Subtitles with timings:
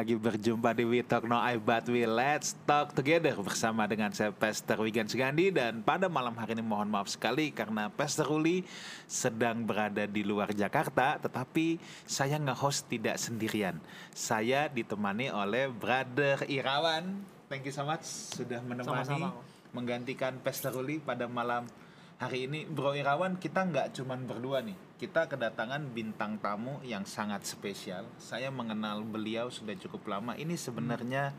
[0.00, 4.32] Lagi berjumpa di We Talk No I But We Let's Talk Together bersama dengan saya
[4.32, 8.64] Pastor Wigan Sugandi dan pada malam hari ini mohon maaf sekali karena Pastor Uli
[9.04, 11.76] sedang berada di luar Jakarta tetapi
[12.08, 13.76] saya nge-host tidak sendirian.
[14.16, 17.20] Saya ditemani oleh Brother Irawan.
[17.52, 19.36] Thank you so much sudah menemani Sama-sama.
[19.76, 21.68] menggantikan Pastor Uli pada malam
[22.16, 22.64] hari ini.
[22.64, 24.80] Bro Irawan kita nggak cuman berdua nih.
[25.00, 28.04] Kita kedatangan bintang tamu yang sangat spesial.
[28.20, 30.36] Saya mengenal beliau sudah cukup lama.
[30.36, 31.32] Ini sebenarnya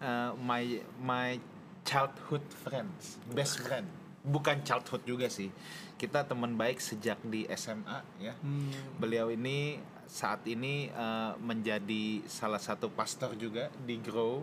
[0.00, 1.36] uh, my my
[1.84, 3.84] childhood friends, best friend.
[4.24, 5.52] Bukan childhood juga sih.
[6.00, 8.32] Kita teman baik sejak di SMA ya.
[8.40, 9.76] Hmm, Beliau ini
[10.08, 14.40] saat ini uh, menjadi salah satu pastor juga di Grow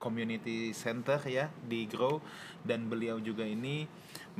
[0.00, 2.24] Community Center ya di Grow
[2.64, 3.84] dan beliau juga ini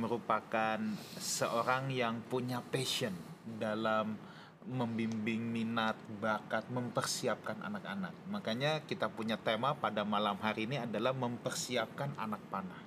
[0.01, 0.81] merupakan
[1.21, 4.15] seorang yang punya passion dalam
[4.63, 8.15] membimbing minat, bakat, mempersiapkan anak-anak.
[8.31, 12.79] Makanya kita punya tema pada malam hari ini adalah mempersiapkan anak panah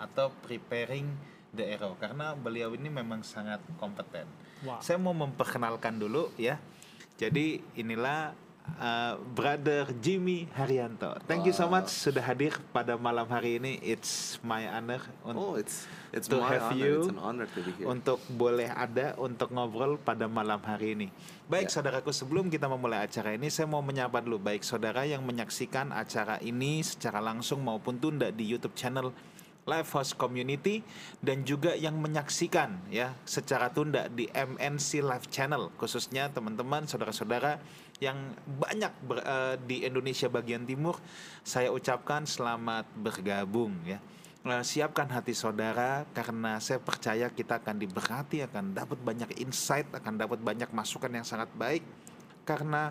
[0.00, 1.12] atau preparing
[1.52, 4.24] the arrow karena beliau ini memang sangat kompeten.
[4.64, 4.80] Wah.
[4.80, 6.56] Saya mau memperkenalkan dulu ya.
[7.20, 8.32] Jadi inilah
[8.78, 11.18] uh, brother Jimmy Haryanto.
[11.26, 13.78] Thank you so much sudah hadir pada malam hari ini.
[13.80, 16.80] It's my honor Oh, it's it's to my have honor.
[16.80, 17.86] you It's an honor to be here.
[17.86, 21.08] untuk boleh ada untuk ngobrol pada malam hari ini.
[21.46, 21.78] Baik Ya.
[21.78, 26.38] saudaraku sebelum kita memulai acara ini saya mau menyapa dulu baik saudara yang menyaksikan acara
[26.40, 29.12] ini secara langsung maupun tunda di YouTube channel
[29.62, 30.82] Live House Community
[31.22, 37.62] dan juga yang menyaksikan ya secara tunda di MNC Live Channel khususnya teman-teman saudara-saudara
[38.02, 40.98] yang banyak ber- eh, di Indonesia bagian timur
[41.46, 44.02] saya ucapkan selamat bergabung ya
[44.42, 50.18] Eh, siapkan hati saudara karena saya percaya kita akan diberkati akan dapat banyak insight akan
[50.18, 51.86] dapat banyak masukan yang sangat baik
[52.42, 52.90] karena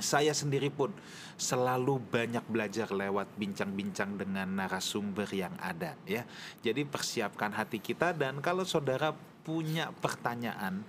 [0.00, 0.88] saya sendiri pun
[1.36, 6.24] selalu banyak belajar lewat bincang-bincang dengan narasumber yang ada ya.
[6.64, 9.12] Jadi persiapkan hati kita dan kalau saudara
[9.44, 10.80] punya pertanyaan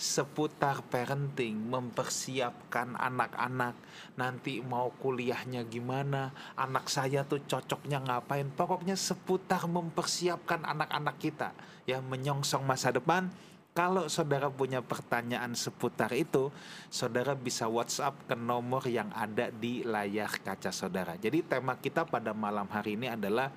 [0.00, 3.76] seputar parenting, mempersiapkan anak-anak.
[4.16, 11.52] Nanti mau kuliahnya gimana, anak saya tuh cocoknya ngapain, pokoknya seputar mempersiapkan anak-anak kita.
[11.84, 13.28] Ya menyongsong masa depan.
[13.70, 16.50] Kalau saudara punya pertanyaan seputar itu,
[16.90, 21.14] saudara bisa WhatsApp ke nomor yang ada di layar kaca saudara.
[21.20, 23.52] Jadi tema kita pada malam hari ini adalah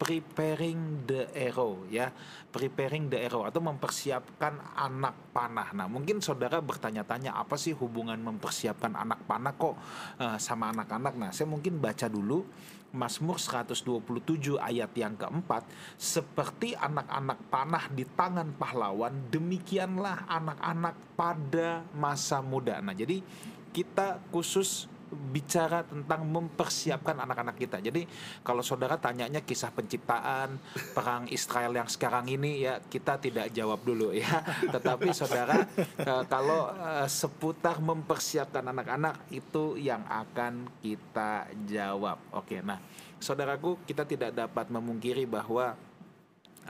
[0.00, 2.08] preparing the arrow ya,
[2.48, 5.76] preparing the arrow atau mempersiapkan anak panah.
[5.76, 9.76] Nah, mungkin saudara bertanya-tanya apa sih hubungan mempersiapkan anak panah kok
[10.16, 11.14] eh, sama anak-anak?
[11.20, 12.48] Nah, saya mungkin baca dulu
[12.90, 15.62] Mazmur 127 ayat yang keempat
[15.94, 23.22] Seperti anak-anak panah di tangan pahlawan Demikianlah anak-anak pada masa muda Nah jadi
[23.70, 27.82] kita khusus bicara tentang mempersiapkan anak-anak kita.
[27.82, 28.06] Jadi
[28.46, 30.54] kalau saudara tanyanya kisah penciptaan
[30.94, 34.42] perang Israel yang sekarang ini ya kita tidak jawab dulu ya.
[34.74, 42.22] Tetapi saudara eh, kalau eh, seputar mempersiapkan anak-anak itu yang akan kita jawab.
[42.34, 42.78] Oke, nah
[43.18, 45.74] saudaraku kita tidak dapat memungkiri bahwa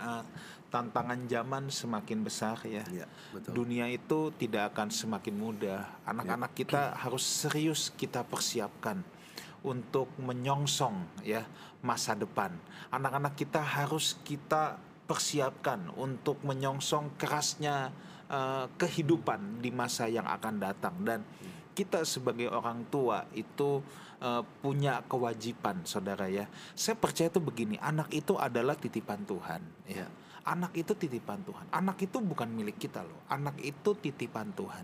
[0.01, 0.25] eh,
[0.71, 3.53] tantangan zaman semakin besar ya Ya, betul.
[3.63, 5.83] dunia itu tidak akan semakin mudah.
[6.07, 9.03] Anak-anak kita harus serius kita persiapkan
[9.67, 11.45] untuk menyongsong ya
[11.83, 12.55] masa depan.
[12.95, 17.91] Anak-anak kita harus kita persiapkan untuk menyongsong kerasnya
[18.31, 21.21] eh, kehidupan di masa yang akan datang dan
[21.75, 23.83] kita sebagai orang tua itu
[24.23, 26.47] eh, punya kewajiban saudara ya.
[26.79, 29.61] Saya percaya itu begini, anak itu adalah titipan Tuhan
[29.91, 30.07] ya.
[30.07, 30.09] Ya.
[30.51, 31.71] Anak itu titipan Tuhan.
[31.71, 33.23] Anak itu bukan milik kita loh.
[33.31, 34.83] Anak itu titipan Tuhan.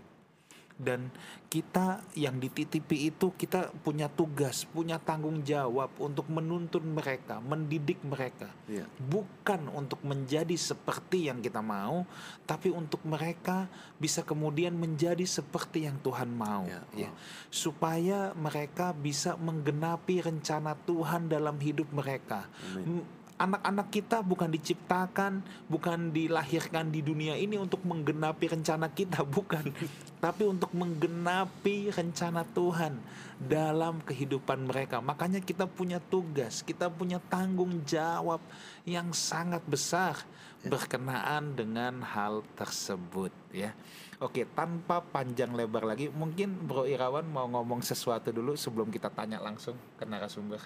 [0.77, 1.09] Dan
[1.49, 8.53] kita yang dititipi itu kita punya tugas, punya tanggung jawab untuk menuntun mereka, mendidik mereka.
[8.69, 8.85] Ya.
[9.01, 12.05] Bukan untuk menjadi seperti yang kita mau,
[12.45, 13.65] tapi untuk mereka
[13.97, 16.69] bisa kemudian menjadi seperti yang Tuhan mau.
[16.69, 17.09] Ya, Ya.
[17.49, 22.45] Supaya mereka bisa menggenapi rencana Tuhan dalam hidup mereka.
[22.69, 23.16] Amin.
[23.37, 29.69] Anak-anak kita bukan diciptakan, bukan dilahirkan di dunia ini untuk menggenapi rencana kita, bukan.
[30.17, 32.97] Tapi untuk menggenapi rencana Tuhan
[33.37, 34.97] dalam kehidupan mereka.
[34.97, 38.41] Makanya kita punya tugas, kita punya tanggung jawab
[38.89, 40.17] yang sangat besar
[40.65, 43.77] berkenaan dengan hal tersebut ya.
[44.17, 49.37] Oke, tanpa panjang lebar lagi, mungkin Bro Irawan mau ngomong sesuatu dulu sebelum kita tanya
[49.37, 50.57] langsung ke narasumber.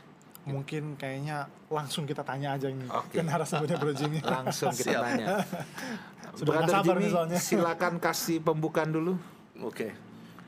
[0.41, 3.21] Mungkin kayaknya langsung kita tanya aja nih Oke.
[3.21, 4.19] ke narasumbernya Bro Jimmy.
[4.41, 5.45] Langsung kita tanya.
[6.37, 7.37] Sudah Brother sabar Jimmy, nih soalnya.
[7.47, 9.13] silakan kasih pembukaan dulu
[9.61, 9.93] Oke.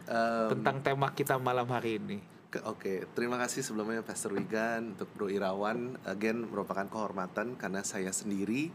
[0.09, 2.17] Um, tentang tema kita malam hari ini.
[2.49, 5.95] Ke- Oke, terima kasih sebelumnya Pastor Wigan untuk Bro Irawan.
[6.09, 8.73] Again merupakan kehormatan karena saya sendiri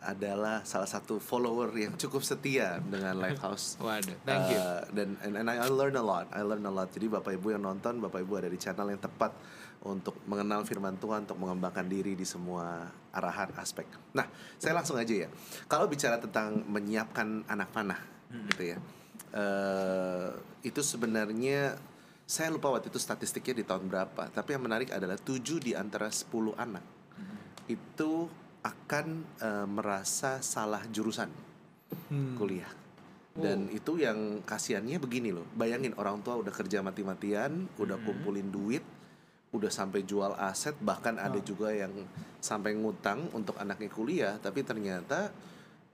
[0.00, 3.76] adalah salah satu follower yang cukup setia dengan Lifehouse.
[3.76, 4.56] Waduh, thank you.
[4.56, 6.24] Uh, dan and, and I, I learn a lot.
[6.32, 6.88] I learn a lot.
[6.88, 9.36] Jadi Bapak Ibu yang nonton, Bapak Ibu ada di channel yang tepat
[9.80, 13.88] untuk mengenal firman Tuhan, untuk mengembangkan diri di semua arahan aspek.
[14.12, 14.28] Nah,
[14.60, 15.28] saya langsung aja ya.
[15.64, 18.00] Kalau bicara tentang menyiapkan anak panah,
[18.52, 18.78] gitu ya.
[19.30, 20.30] eh
[20.60, 21.80] itu sebenarnya
[22.28, 24.28] saya lupa waktu itu statistiknya di tahun berapa.
[24.30, 26.84] Tapi yang menarik adalah 7 di antara 10 anak
[27.66, 28.28] itu
[28.60, 29.06] akan
[29.40, 31.30] eh, merasa salah jurusan
[32.10, 32.38] Hmm.
[32.38, 32.70] kuliah.
[33.30, 35.46] Dan itu yang kasihannya begini loh.
[35.54, 38.82] Bayangin orang tua udah kerja mati-matian, udah kumpulin duit,
[39.50, 41.90] udah sampai jual aset, bahkan ada juga yang
[42.38, 45.34] sampai ngutang untuk anaknya kuliah, tapi ternyata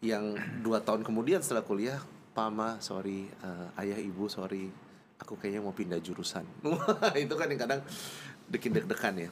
[0.05, 1.97] yang dua tahun kemudian setelah kuliah,
[2.37, 4.69] Pama, sorry, eh, ayah ibu, sorry,
[5.17, 6.45] aku kayaknya mau pindah jurusan.
[7.25, 7.81] Itu kan yang kadang
[8.53, 9.31] bikin deg-degan ya.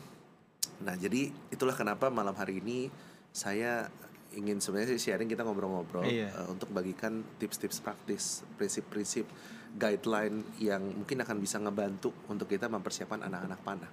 [0.81, 2.89] Nah, jadi itulah kenapa malam hari ini
[3.29, 3.93] saya
[4.33, 6.33] ingin sebenarnya sih sharing kita ngobrol-ngobrol Iya.
[6.33, 9.29] eh, untuk bagikan tips-tips praktis, prinsip-prinsip,
[9.75, 13.91] guideline yang mungkin akan bisa ngebantu untuk kita mempersiapkan anak-anak panah.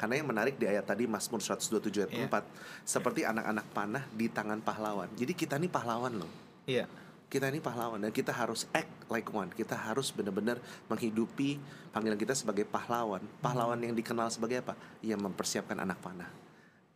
[0.00, 2.26] Karena yang menarik di ayat tadi Mazmur 127 ayat Iya.
[2.32, 2.44] 4
[2.88, 5.12] seperti anak-anak panah di tangan pahlawan.
[5.12, 6.30] Jadi kita nih pahlawan loh
[6.64, 6.88] Iya.
[7.28, 9.52] kita ini pahlawan dan kita harus act like one.
[9.52, 10.56] Kita harus benar-benar
[10.88, 11.60] menghidupi
[11.92, 13.20] panggilan kita sebagai pahlawan.
[13.44, 14.72] Pahlawan yang dikenal sebagai apa?
[15.04, 16.47] Yang mempersiapkan anak panah.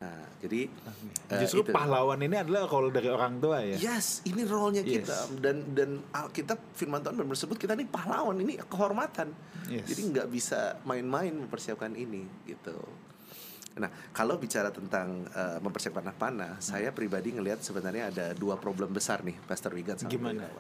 [0.02, 0.66] Nah, jadi
[1.30, 1.70] eh, Justru itu.
[1.70, 3.78] pahlawan ini adalah kalau dari orang tua ya.
[3.78, 5.06] Yes, ini role-nya Yes.
[5.06, 9.30] kita dan dan Alkitab firman Tuhan benar sebut kita ini pahlawan, ini kehormatan.
[9.70, 9.86] Yes.
[9.86, 12.74] Jadi nggak bisa main-main mempersiapkan ini gitu.
[13.78, 18.90] Nah, kalau bicara tentang eh, mempersiapkan anak panah, saya pribadi ngelihat sebenarnya ada dua problem
[18.90, 20.50] besar nih, Pastor Wigan sama Gimana?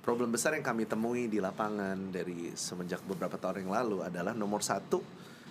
[0.00, 4.64] Problem besar yang kami temui di lapangan dari semenjak beberapa tahun yang lalu adalah nomor
[4.64, 4.98] satu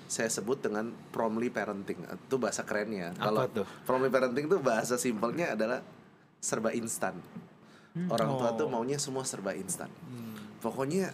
[0.09, 3.13] saya sebut dengan promly parenting itu bahasa kerennya.
[3.13, 3.45] Kalau
[3.85, 5.85] promly parenting itu bahasa simpelnya adalah
[6.41, 7.13] serba instan.
[8.09, 8.57] Orang tua Oh.
[8.57, 9.87] tuh maunya semua serba instan.
[10.59, 11.13] Pokoknya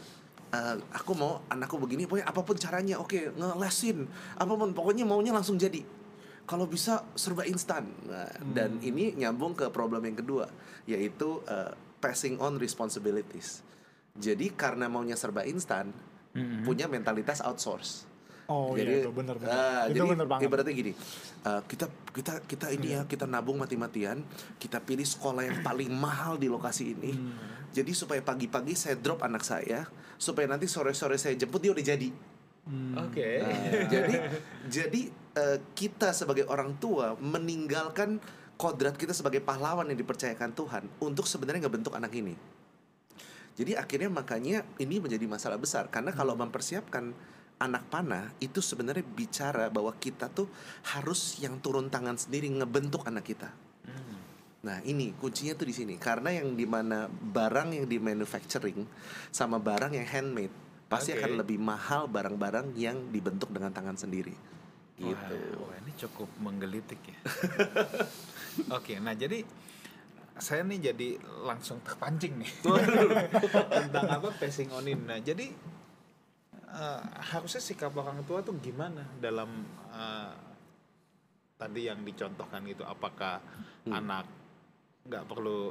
[0.55, 4.07] eh, aku mau anakku begini, pokoknya apa pun caranya, oke ngelesin,
[4.39, 5.83] apa pun pokoknya maunya langsung jadi.
[6.47, 7.89] Kalau bisa serba instan.
[8.07, 10.47] Nah, Dan ini nyambung ke problem yang kedua,
[10.87, 13.59] yaitu eh, passing on responsibilities.
[14.15, 15.91] Jadi karena maunya serba instan,
[16.63, 18.07] punya mentalitas outsource.
[18.45, 19.57] Oh iya itu benar benar.
[19.57, 20.45] ah, itu jadi benar banget.
[20.45, 20.93] ibaratnya gini,
[21.49, 24.21] uh, kita kita kita ini ya kita nabung mati-matian,
[24.61, 27.11] kita pilih sekolah yang paling mahal di lokasi ini.
[27.17, 27.33] Hmm.
[27.73, 29.89] Jadi supaya pagi-pagi saya drop anak saya,
[30.21, 32.09] supaya nanti sore-sore saya jemput dia udah jadi.
[32.69, 32.93] Hmm.
[33.09, 33.41] Oke.
[33.41, 34.15] Nah, jadi
[34.69, 35.01] jadi
[35.41, 38.21] uh, kita sebagai orang tua meninggalkan
[38.61, 42.37] kodrat kita sebagai pahlawan yang dipercayakan Tuhan untuk sebenarnya ngebentuk anak ini.
[43.55, 47.15] Jadi akhirnya makanya ini menjadi masalah besar karena kalau mempersiapkan
[47.55, 50.51] anak panah itu sebenarnya bicara bahwa kita tuh
[50.95, 53.49] harus yang turun tangan sendiri ngebentuk anak kita.
[54.65, 58.81] Nah ini kuncinya tuh di sini karena yang di mana barang yang di manufacturing
[59.29, 60.51] sama barang yang handmade
[60.89, 61.21] pasti Oke.
[61.21, 64.33] akan lebih mahal barang-barang yang dibentuk dengan tangan sendiri.
[64.97, 65.37] Gitu.
[65.37, 67.19] Wah, wah, ini cukup menggelitik ya.
[68.77, 69.45] Oke, nah jadi
[70.35, 71.09] saya nih jadi
[71.45, 72.51] langsung terpancing nih
[73.85, 75.05] tentang apa passing on in.
[75.05, 75.51] Nah jadi
[76.75, 77.01] eh,
[77.31, 80.31] harusnya sikap orang tua tuh gimana dalam eh,
[81.55, 83.39] tadi yang dicontohkan itu apakah
[83.85, 84.01] Hmm.
[84.01, 84.25] anak
[85.05, 85.69] nggak perlu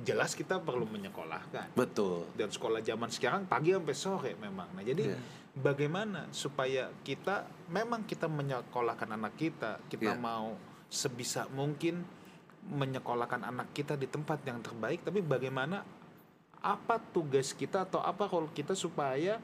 [0.00, 2.24] jelas kita perlu menyekolahkan Betul.
[2.32, 4.72] dan sekolah zaman sekarang pagi sampai sore memang.
[4.72, 5.18] Nah, jadi Iya.
[5.60, 10.22] bagaimana supaya kita memang kita menyekolahkan anak kita, kita Iya.
[10.22, 10.56] mau
[10.88, 12.00] sebisa mungkin
[12.64, 15.84] menyekolahkan anak kita di tempat yang terbaik, tapi bagaimana
[16.60, 19.36] apa tugas kita atau apa role kita supaya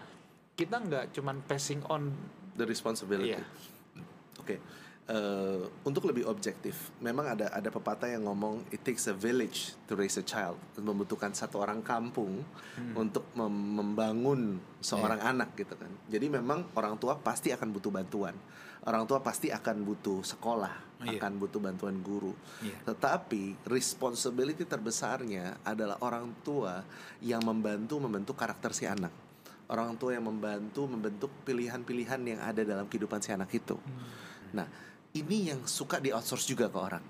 [0.57, 2.11] kita nggak cuman passing on
[2.57, 3.37] The responsibility.
[3.37, 3.45] Iya.
[4.41, 4.57] Oke.
[5.07, 9.95] Eh, untuk lebih objektif, memang ada ada pepatah yang ngomong it takes a village to
[9.95, 12.43] raise a child, membutuhkan satu orang kampung
[12.97, 15.93] untuk mem- membangun seorang anak gitu kan.
[16.11, 18.35] Jadi memang orang tua pasti akan butuh bantuan,
[18.83, 21.23] orang tua pasti akan butuh sekolah, Iya.
[21.23, 22.35] akan butuh bantuan guru.
[22.65, 22.91] Iya.
[22.91, 26.83] Tetapi responsibility terbesarnya adalah orang tua
[27.23, 29.26] yang membantu membentuk karakter si anak.
[29.67, 33.75] Orang tua yang membantu membentuk pilihan-pilihan yang ada dalam kehidupan si anak itu.
[34.55, 34.67] Nah,
[35.15, 37.05] ini yang suka di outsource juga ke orang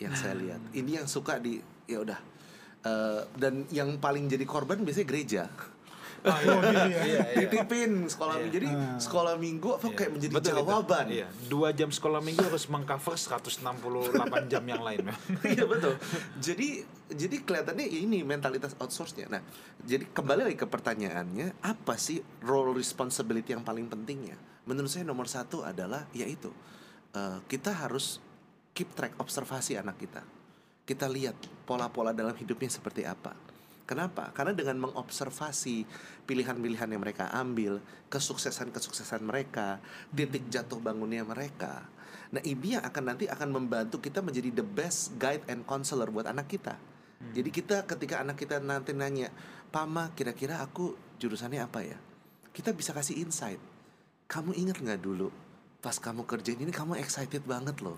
[0.00, 0.72] yang saya lihat.
[0.72, 2.20] Ini yang suka di ya udah
[2.78, 5.42] Eh, dan yang paling jadi korban biasanya gereja.
[6.26, 6.98] Ah, oh, iya, iya.
[7.04, 7.22] Iya.
[7.46, 8.54] Titipin sekolah minggu.
[8.54, 8.98] Jadi Ah.
[8.98, 10.58] sekolah minggu apa kayak menjadi Betul itu.
[10.62, 11.04] jawaban.
[11.10, 11.26] Iya.
[11.46, 15.04] Dua jam sekolah minggu harus mengcover 168 jam yang lain.
[15.48, 15.94] Iya betul.
[16.38, 16.68] Jadi
[17.08, 19.30] jadi kelihatannya ya ini mentalitas outsource-nya.
[19.30, 19.42] Nah,
[19.80, 24.36] jadi kembali lagi ke pertanyaannya, apa sih role responsibility yang paling pentingnya?
[24.68, 26.52] menurut saya nomor satu adalah yaitu
[27.16, 28.20] eh, kita harus
[28.76, 30.20] keep track observasi anak kita.
[30.84, 31.34] Kita lihat
[31.64, 33.32] pola-pola dalam hidupnya seperti apa.
[33.88, 34.28] Kenapa?
[34.36, 35.88] Karena dengan mengobservasi
[36.28, 37.80] pilihan-pilihan yang mereka ambil,
[38.12, 39.80] kesuksesan-kesuksesan mereka,
[40.12, 41.88] titik jatuh bangunnya mereka.
[42.28, 46.28] Nah, ini yang akan nanti akan membantu kita menjadi the best guide and counselor buat
[46.28, 46.76] anak kita.
[47.32, 49.32] Jadi kita ketika anak kita nanti nanya,
[49.72, 51.98] "Pama, kira-kira aku jurusannya apa ya?"
[52.52, 53.58] Kita bisa kasih insight.
[54.28, 55.32] Kamu ingat nggak dulu
[55.78, 57.96] pas kamu kerjain ini kamu excited banget loh.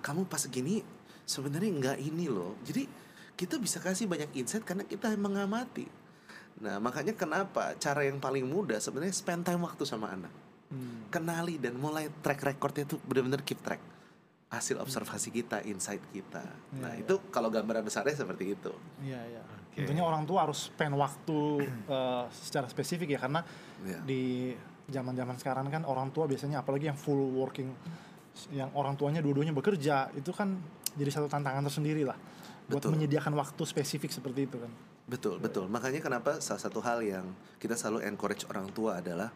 [0.00, 0.80] Kamu pas gini
[1.28, 2.56] sebenarnya nggak ini loh.
[2.64, 2.86] Jadi
[3.40, 5.88] kita bisa kasih banyak insight karena kita mengamati.
[6.60, 10.28] Nah, makanya kenapa cara yang paling mudah sebenarnya spend time waktu sama anak.
[10.68, 11.08] Hmm.
[11.08, 13.80] Kenali dan mulai track recordnya itu benar-benar keep track.
[14.52, 16.44] Hasil observasi kita, insight kita.
[16.76, 18.72] Nah, Iya, itu kalau gambaran besarnya seperti itu.
[19.00, 19.40] Iya, iya.
[19.40, 19.88] Oke.
[19.88, 21.64] Tentunya orang tua harus spend waktu
[21.96, 23.40] eh, secara spesifik ya karena
[23.80, 23.98] Iya.
[24.04, 24.52] di
[24.90, 27.72] zaman-zaman sekarang kan orang tua biasanya apalagi yang full working
[28.50, 30.58] yang orang tuanya dua-duanya bekerja itu kan
[30.98, 32.18] jadi satu tantangan tersendiri lah
[32.70, 32.94] buat Betul.
[32.94, 34.70] menyediakan waktu spesifik seperti itu kan.
[35.10, 35.66] Betul, betul.
[35.66, 37.26] Makanya kenapa salah satu hal yang
[37.58, 39.34] kita selalu encourage orang tua adalah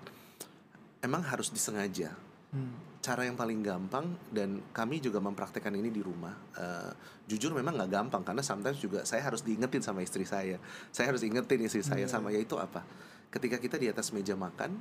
[1.02, 2.14] emang harus disengaja.
[2.54, 3.02] Hmm.
[3.02, 6.32] Cara yang paling gampang dan kami juga mempraktekkan ini di rumah.
[6.54, 6.92] Eh,
[7.26, 10.62] jujur memang nggak gampang karena sometimes juga saya harus diingetin sama istri saya.
[10.94, 12.86] Saya harus ingetin istri saya sama yaitu apa?
[13.34, 14.78] Ketika kita di atas meja makan,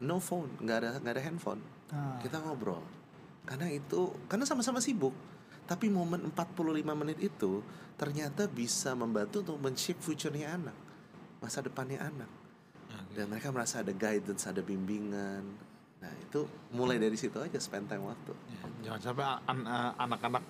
[0.00, 1.60] no phone, nggak ada nggak ada handphone.
[1.92, 2.16] Ah.
[2.24, 2.80] Kita ngobrol.
[3.46, 5.12] Karena itu karena sama-sama sibuk.
[5.66, 7.60] Tapi momen 45 menit itu
[7.98, 10.76] ternyata bisa membantu untuk men-shape future-nya anak.
[11.42, 12.30] Masa depannya anak.
[13.16, 15.42] Dan mereka merasa ada guidance, ada bimbingan.
[16.04, 16.44] Nah, itu
[16.76, 18.32] mulai dari situ aja spend time waktu.
[18.52, 20.44] Ya, jangan sampai an- anak-anak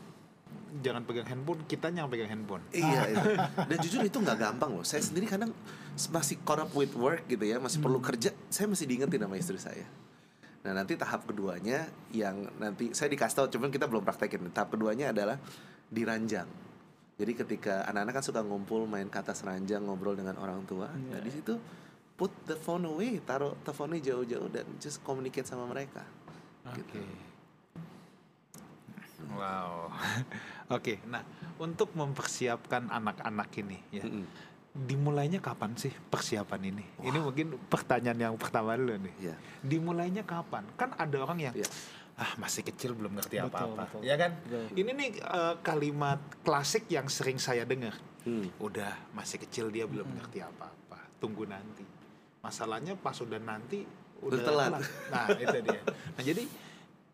[0.82, 2.62] jangan pegang handphone, kita yang pegang handphone.
[2.74, 3.28] Iya, itu.
[3.70, 4.84] dan jujur itu nggak gampang loh.
[4.84, 5.54] Saya sendiri kadang
[6.10, 8.34] masih up with work gitu ya, masih perlu kerja.
[8.50, 9.86] Saya masih diingetin sama istri saya.
[10.66, 14.50] Nah nanti tahap keduanya yang nanti saya dikasih tahu, cuman kita belum praktekin.
[14.50, 15.38] Tahap keduanya adalah
[15.86, 16.50] diranjang.
[17.16, 21.30] Jadi ketika anak-anak kan suka ngumpul main kata seranjang ngobrol dengan orang tua, nah di
[21.30, 21.56] situ
[22.18, 26.04] put the phone away, taruh teleponnya jauh-jauh dan just communicate sama mereka.
[26.66, 26.82] Oke.
[26.82, 27.00] Gitu.
[29.32, 29.88] Wow.
[30.76, 31.24] Oke, nah
[31.56, 34.04] untuk mempersiapkan anak-anak ini ya.
[34.04, 34.24] Mm-mm.
[34.76, 36.84] Dimulainya kapan sih persiapan ini?
[37.00, 39.14] Ini mungkin pertanyaan yang pertama dulu nih.
[39.24, 39.36] Iya.
[39.64, 40.68] Dimulainya kapan?
[40.76, 41.68] Kan ada orang yang Iya.
[42.16, 44.00] ah masih kecil belum ngerti apa-apa.
[44.00, 44.36] Ya kan?
[44.44, 44.72] Betul.
[44.76, 47.96] Ini nih eh, kalimat klasik yang sering saya dengar.
[48.28, 48.52] Hmm.
[48.60, 51.00] Udah masih kecil dia belum ngerti apa-apa.
[51.20, 51.84] Tunggu nanti.
[52.44, 53.84] Masalahnya pas udah nanti
[54.20, 54.70] udah Udah telat.
[55.12, 55.80] Nah, itu dia.
[55.86, 56.44] Nah, jadi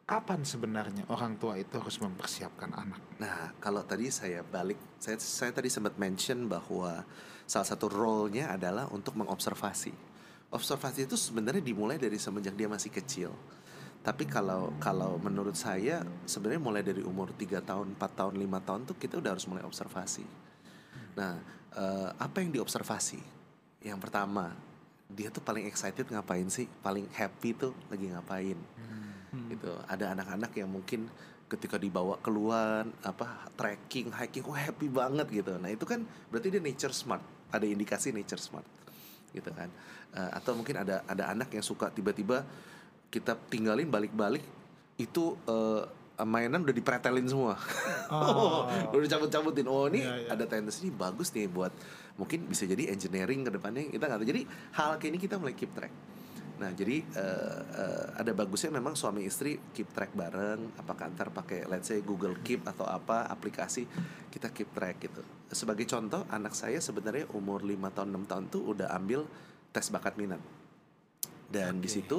[0.02, 3.00] kapan sebenarnya orang tua itu harus mempersiapkan anak?
[3.18, 7.02] Nah, kalau tadi saya balik, saya, saya tadi sempat mention bahwa
[7.48, 9.92] salah satu role-nya adalah untuk mengobservasi.
[10.52, 13.32] Observasi itu sebenarnya dimulai dari semenjak dia masih kecil.
[14.02, 18.80] Tapi kalau kalau menurut saya sebenarnya mulai dari umur 3 tahun, 4 tahun, 5 tahun
[18.84, 20.26] tuh kita udah harus mulai observasi.
[21.14, 21.38] Nah,
[21.72, 23.22] eh, apa yang diobservasi?
[23.86, 24.52] Yang pertama,
[25.06, 26.66] dia tuh paling excited ngapain sih?
[26.82, 28.58] Paling happy tuh lagi ngapain?
[29.32, 31.08] gitu ada anak-anak yang mungkin
[31.52, 35.60] ketika dibawa keluar apa trekking hiking oh happy banget gitu.
[35.60, 36.00] Nah itu kan
[36.32, 37.20] berarti dia nature smart.
[37.52, 38.64] Ada indikasi nature smart
[39.36, 39.68] gitu kan.
[40.16, 42.44] Eh, atau mungkin ada ada anak yang suka tiba-tiba
[43.12, 44.40] kita tinggalin balik-balik
[44.96, 45.84] itu eh,
[46.24, 47.56] mainan udah dipretelin semua.
[48.12, 48.68] Oh.
[48.92, 49.64] udah cabut-cabutin.
[49.72, 50.28] Oh ini Iya, iya.
[50.36, 51.72] ada tendensi ini bagus nih buat
[52.20, 54.28] mungkin bisa jadi engineering ke depannya kita nggak tahu.
[54.28, 54.42] Jadi
[54.76, 55.92] hal kayak ini kita mulai keep track
[56.62, 61.66] nah jadi eh, eh, ada bagusnya memang suami istri keep track bareng apakah antar pakai
[61.66, 63.82] let's say Google Keep atau apa aplikasi
[64.30, 68.62] kita keep track gitu sebagai contoh anak saya sebenarnya umur 5 tahun 6 tahun tuh
[68.62, 69.26] udah ambil
[69.74, 70.38] tes bakat minat
[71.50, 71.98] dan di Oke.
[71.98, 72.18] situ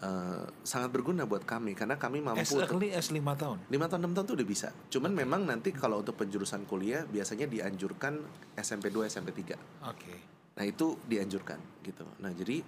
[0.00, 3.58] eh, sangat berguna buat kami karena kami mampu S untuk- early S 5 tahun.
[3.68, 4.68] 5 tahun 6 tahun tuh udah bisa.
[4.90, 8.18] Cuman memang nanti kalau untuk penjurusan kuliah biasanya dianjurkan
[8.58, 9.54] SMP 2 SMP 3.
[9.86, 10.34] Oke.
[10.54, 12.06] Nah, itu dianjurkan gitu.
[12.22, 12.62] Nah, jadi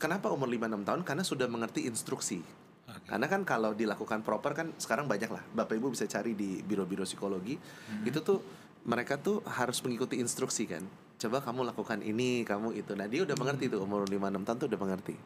[0.00, 1.00] kenapa umur 5 6 tahun?
[1.04, 2.40] Karena sudah mengerti instruksi.
[2.84, 3.08] Oke.
[3.08, 5.42] Karena kan kalau dilakukan proper kan sekarang banyak lah.
[5.52, 7.56] Bapak Ibu bisa cari di biro-biro psikologi.
[8.04, 8.38] Itu tuh
[8.84, 10.84] mereka tuh harus mengikuti instruksi kan.
[11.16, 12.92] Coba kamu lakukan ini, kamu itu.
[12.92, 15.16] Nah, dia udah mengerti tuh umur 5 6 tahun tuh udah mengerti.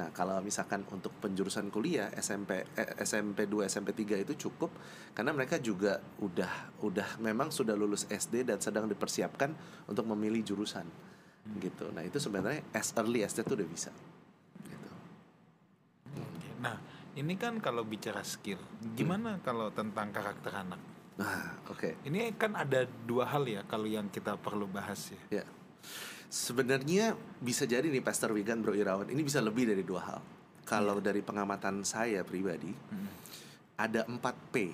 [0.00, 4.70] Nah, kalau misalkan untuk penjurusan kuliah SMP eh, SMP 2 SMP 3 itu cukup
[5.12, 9.52] karena mereka juga udah udah memang sudah lulus SD dan sedang dipersiapkan
[9.90, 11.09] untuk memilih jurusan.
[11.58, 11.88] Gitu.
[11.90, 13.90] Nah, itu sebenarnya as early as that tuh udah bisa.
[14.64, 14.88] Gitu.
[16.60, 16.76] Nah,
[17.16, 18.60] ini kan kalau bicara skill,
[18.94, 20.80] gimana kalau tentang karakter anak?
[21.16, 22.00] Nah, oke.
[22.06, 25.42] Ini kan ada dua hal ya kalau yang kita perlu bahas ya.
[25.42, 25.46] Ya.
[26.30, 30.22] Sebenarnya bisa jadi nih Pastor Wigan Bro Irawan ini bisa lebih dari dua hal.
[30.60, 33.10] kalau dari pengamatan saya pribadi Hmm.
[33.74, 34.22] ada 4
[34.54, 34.70] P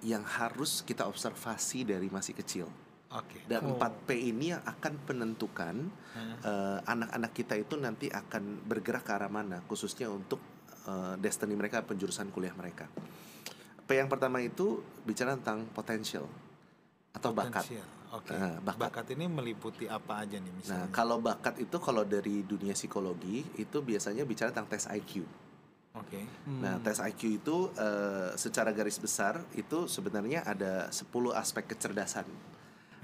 [0.00, 2.64] yang harus kita observasi dari masih kecil.
[3.10, 3.42] Oke.
[3.50, 3.74] Dan Oh.
[3.74, 5.74] 4 P ini yang akan menentukan
[6.46, 10.38] eh, anak-anak kita itu nanti akan bergerak ke arah mana, khususnya untuk
[10.86, 12.86] eh, destiny mereka, penjurusan kuliah mereka.
[13.84, 16.30] P yang pertama itu bicara tentang potential
[17.10, 17.66] atau bakat.
[17.66, 17.88] Potensial.
[18.10, 18.34] Oke.
[18.34, 19.06] Nah, bakat.
[19.06, 19.06] bakat.
[19.14, 20.88] ini meliputi apa aja nih Nah, misalnya?
[20.90, 25.26] kalau bakat itu kalau dari dunia psikologi itu biasanya bicara tentang tes IQ.
[25.94, 26.22] Oke.
[26.46, 26.62] Hmm.
[26.62, 32.26] Nah, tes IQ itu eh, secara garis besar itu sebenarnya ada 10 aspek kecerdasan.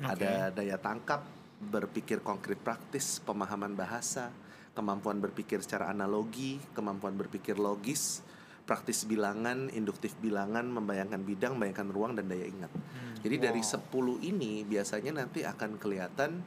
[0.03, 1.25] Ada daya tangkap,
[1.57, 4.29] berpikir konkret praktis, pemahaman bahasa,
[4.77, 8.21] kemampuan berpikir secara analogi, kemampuan berpikir logis,
[8.69, 12.69] praktis bilangan, induktif bilangan, membayangkan bidang, membayangkan ruang dan daya ingat.
[13.25, 13.89] Jadi dari 10
[14.21, 16.45] ini biasanya nanti akan kelihatan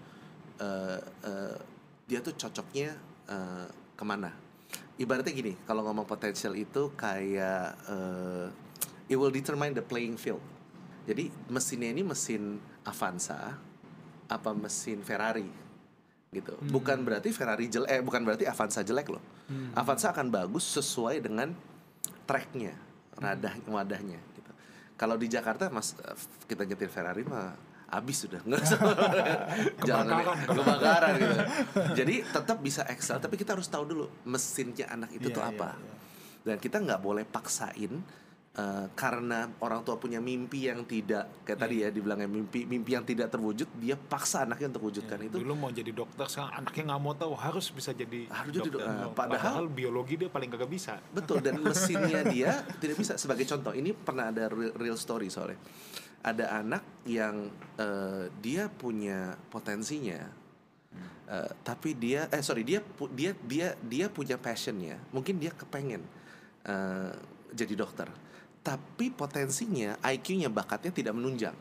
[0.62, 1.58] eh, eh,
[2.06, 2.90] dia tuh cocoknya
[3.28, 4.30] eh, ke mana.
[5.00, 8.48] Ibaratnya gini, kalau ngomong potensial itu kayak eh,
[9.10, 10.44] it will determine the playing field.
[11.10, 13.58] Jadi mesinnya ini mesin Avanza
[14.30, 15.48] apa mesin Ferrari
[16.30, 16.54] gitu.
[16.70, 19.22] Bukan berarti Ferrari jelek, eh bukan berarti Avanza jelek loh.
[19.74, 21.50] Avanza akan bagus sesuai dengan
[22.24, 22.78] tracknya,
[23.18, 24.52] radah wadahnya gitu.
[24.94, 26.14] Kalau di Jakarta mas eh,
[26.46, 27.58] kita nyetir Ferrari mah
[27.90, 28.62] habis sudah nggak
[29.82, 30.38] Kebakaran.
[30.46, 31.36] kebakaran gitu.
[31.98, 35.50] Jadi tetap bisa excel, tapi kita harus tahu dulu mesinnya anak itu Iya, tuh iya,
[35.50, 35.70] apa.
[35.74, 35.94] iya.
[36.40, 37.94] Dan kita nggak boleh paksain
[38.52, 43.04] eh, karena orang tua punya mimpi yang tidak kayak tadi ya dibilangnya mimpi mimpi yang
[43.04, 45.38] tidak terwujud, dia paksa anaknya untuk wujudkan itu.
[45.38, 48.86] Dulu mau jadi dokter, sekarang anaknya nggak mau tahu harus bisa jadi Harus jadi dokter.
[48.86, 50.98] dok- eh, padahal, padahal- biologi dia paling kagak bisa.
[51.10, 53.16] Betul dan mesinnya dia tidak bisa.
[53.16, 55.60] Sebagai contoh ini pernah ada real, real story soalnya.
[56.20, 60.20] Ada anak yang eh, dia punya potensinya
[61.30, 62.82] eh, tapi dia eh sorry dia
[63.14, 65.00] dia dia dia punya passionnya.
[65.14, 66.04] Mungkin dia kepengen
[66.66, 67.14] eh,
[67.50, 68.10] jadi dokter
[68.70, 71.58] tapi potensinya IQ-nya bakatnya tidak menunjang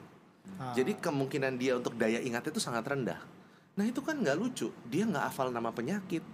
[0.59, 0.75] Ah.
[0.75, 3.21] jadi kemungkinan dia untuk daya ingatnya itu sangat rendah
[3.79, 6.25] nah itu kan nggak lucu dia nggak hafal nama penyakit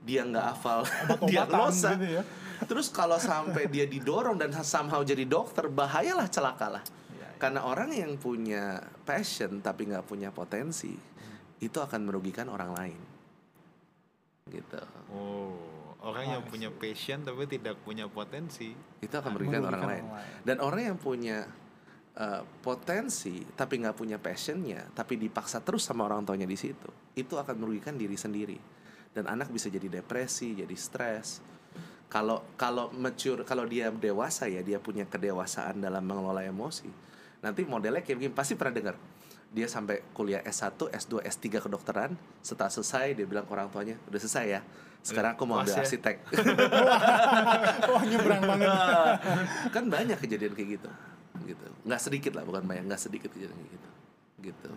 [0.00, 2.22] dia nggak hafal Obat-obatan diagnosa gitu ya.
[2.64, 6.80] Terus kalau sampai dia didorong dan somehow jadi dokter, bahayalah celakalah.
[7.36, 10.96] Karena orang yang punya passion tapi nggak punya potensi,
[11.60, 13.00] itu akan merugikan orang lain.
[14.48, 14.80] Gitu.
[15.12, 15.52] Oh,
[16.06, 18.70] orang yang punya passion tapi tidak punya potensi.
[19.02, 20.04] Itu akan merugikan, orang lain.
[20.46, 21.42] Dan orang yang punya
[22.14, 26.88] uh, potensi tapi nggak punya passionnya, tapi dipaksa terus sama orang tuanya di situ,
[27.18, 28.58] itu akan merugikan diri sendiri.
[29.10, 31.42] Dan anak bisa jadi depresi, jadi stres.
[32.06, 36.86] Kalau kalau mature, kalau dia dewasa ya, dia punya kedewasaan dalam mengelola emosi.
[37.42, 38.96] Nanti modelnya kayak begini, pasti pernah dengar.
[39.56, 42.12] Dia sampai kuliah S1, S2, S3 kedokteran,
[42.44, 44.60] setelah selesai dia bilang ke orang tuanya, udah selesai ya.
[45.00, 46.16] Sekarang aku mau ambil ya?" arsitek.
[47.96, 49.16] Wah nyebrang banget.
[49.74, 50.90] kan banyak kejadian kayak gitu
[51.46, 53.90] gitu nggak sedikit lah bukan banyak nggak sedikit kejadian kayak gitu
[54.52, 54.70] gitu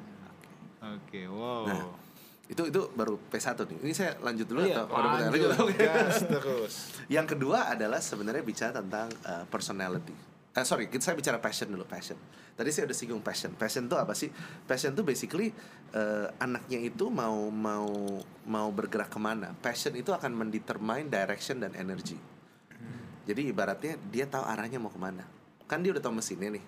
[0.80, 1.68] Oke, wow.
[1.68, 1.92] Nah,
[2.48, 5.50] itu itu baru P1 nih ini saya lanjut dulu Iya, atau lanjut?
[5.60, 5.76] Oke.
[5.92, 6.74] gas terus.
[7.12, 10.15] yang kedua adalah sebenarnya bicara tentang uh, personality
[10.56, 12.15] eh sorry kita saya bicara passion dulu passion
[12.60, 14.28] tadi saya udah singgung passion passion itu apa sih
[14.67, 15.56] passion itu basically
[15.95, 17.88] uh, anaknya itu mau mau
[18.43, 22.19] mau bergerak ke mana passion itu akan mendetermine direction dan energy
[23.30, 25.22] jadi ibaratnya dia tahu arahnya mau ke mana.
[25.69, 26.65] Kan dia udah tahu mesinnya nih.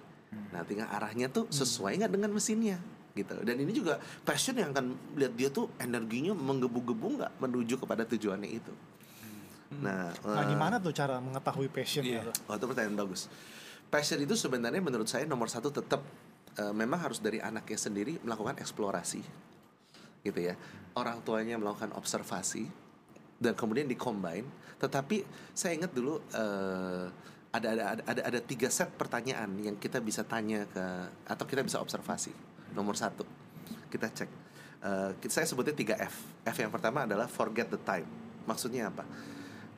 [0.53, 2.77] Nah tinggal arahnya tuh sesuai nggak dengan mesinnya
[3.17, 3.33] gitu.
[3.41, 8.49] Dan ini juga passion yang akan lihat dia tuh energinya menggebu-gebu nggak menuju kepada tujuannya
[8.61, 8.73] itu.
[9.81, 12.29] Nah, Nah eh, gimana tuh cara mengetahui passion Iya.
[12.29, 12.31] gitu?
[12.45, 13.25] Oh itu pertanyaan bagus.
[13.91, 15.99] Passion itu sebenarnya menurut saya nomor satu tetap
[16.55, 19.19] eh, memang harus dari anaknya sendiri melakukan eksplorasi,
[20.23, 20.55] gitu ya.
[20.95, 22.71] Orang tuanya melakukan observasi
[23.35, 24.47] dan kemudian dikombine.
[24.79, 27.11] Tetapi saya ingat dulu eh,
[27.51, 30.85] ada, ada ada ada ada tiga set pertanyaan yang kita bisa tanya ke
[31.27, 32.31] atau kita bisa observasi.
[32.71, 33.27] Nomor satu
[33.91, 34.31] kita cek.
[35.19, 36.15] Kita- saya sebutnya 3 F.
[36.47, 38.07] F yang pertama adalah forget the time.
[38.47, 39.03] Maksudnya apa?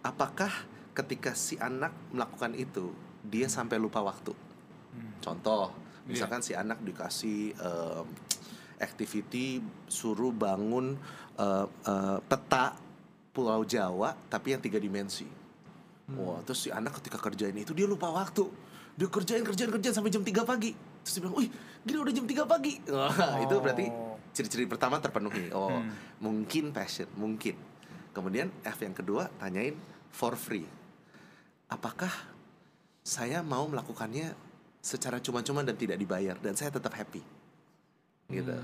[0.05, 0.53] Apakah
[0.93, 2.93] ketika si anak melakukan itu
[3.23, 4.35] dia sampai lupa waktu?
[5.19, 5.71] Contoh,
[6.05, 8.05] misalkan si anak dikasih em,
[8.77, 10.99] activity suruh bangun
[11.39, 12.75] eh, eh, peta
[13.33, 15.25] Pulau Jawa tapi yang tiga dimensi.
[16.13, 18.45] Wah, terus si anak ketika kerjain itu dia lupa waktu.
[18.93, 20.75] Dia kerjain kerjain kerjain sampai jam 3 pagi.
[21.01, 21.49] Terus dia bilang, "Wih,
[21.81, 24.19] gini udah jam 3 pagi." Wah, itu berarti Oh.
[24.29, 25.49] ciri-ciri pertama terpenuhi.
[25.49, 25.81] Oh,
[26.21, 27.57] mungkin passion, mungkin.
[28.13, 29.73] Kemudian F yang kedua tanyain
[30.13, 30.67] for free.
[31.65, 32.11] Apakah
[33.03, 34.31] saya mau melakukannya
[34.79, 37.19] secara cuma-cuma dan tidak dibayar dan saya tetap happy?
[38.31, 38.55] Gitu.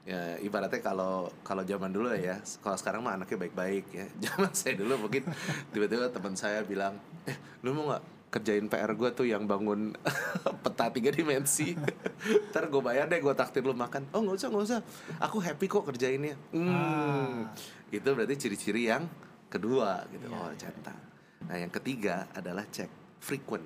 [0.00, 4.06] ya ibaratnya kalau kalau zaman dulu ya kalau sekarang mah anaknya baik-baik ya.
[4.26, 5.22] Zaman saya dulu mungkin
[5.70, 6.98] tiba-tiba teman saya bilang
[7.30, 8.02] eh lu mau nggak
[8.34, 9.94] kerjain PR gue tuh yang bangun
[10.66, 11.78] peta tiga dimensi?
[12.50, 14.10] Ntar gue bayar deh gue takdir lu makan.
[14.10, 14.80] Oh nggak usah nggak usah.
[15.22, 16.34] Aku happy kok kerjainnya.
[16.50, 17.46] Hmm.
[17.90, 19.06] itu berarti ciri-ciri yang
[19.46, 20.26] kedua gitu.
[20.32, 21.10] Oh centang
[21.46, 23.64] nah yang ketiga adalah cek frequent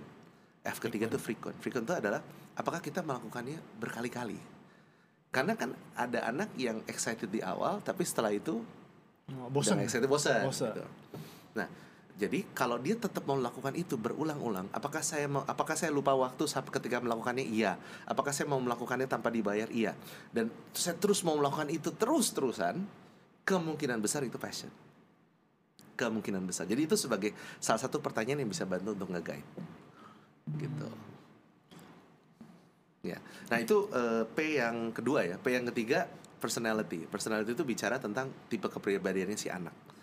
[0.64, 2.21] F ketiga tuh frequent frequent itu adalah
[2.55, 4.38] apakah kita melakukannya berkali-kali
[5.31, 8.61] karena kan ada anak yang excited di awal tapi setelah itu
[9.33, 10.77] Oh, bosan excited bosan, Bosan.
[10.77, 10.85] gitu.
[11.57, 11.64] Nah,
[12.21, 16.45] jadi kalau dia tetap mau melakukan itu berulang-ulang, apakah saya mau apakah saya lupa waktu
[16.45, 17.40] saat ketika melakukannya?
[17.40, 17.81] Iya.
[18.05, 19.64] Apakah saya mau melakukannya tanpa dibayar?
[19.73, 19.97] Iya.
[20.29, 22.85] Dan saya terus mau melakukan itu terus-terusan,
[23.49, 24.69] kemungkinan besar itu passion.
[25.94, 26.66] Kemungkinan besar.
[26.66, 27.30] Jadi itu sebagai
[27.62, 29.48] salah satu pertanyaan yang bisa bantu untuk nge-guide.
[30.59, 30.88] Gitu.
[33.04, 33.20] Ya.
[33.52, 35.37] Nah, itu eh, P yang kedua ya.
[35.38, 36.11] P yang ketiga
[36.42, 37.07] personality.
[37.07, 39.93] Personality itu bicara tentang tipe kepribadiannya si anak.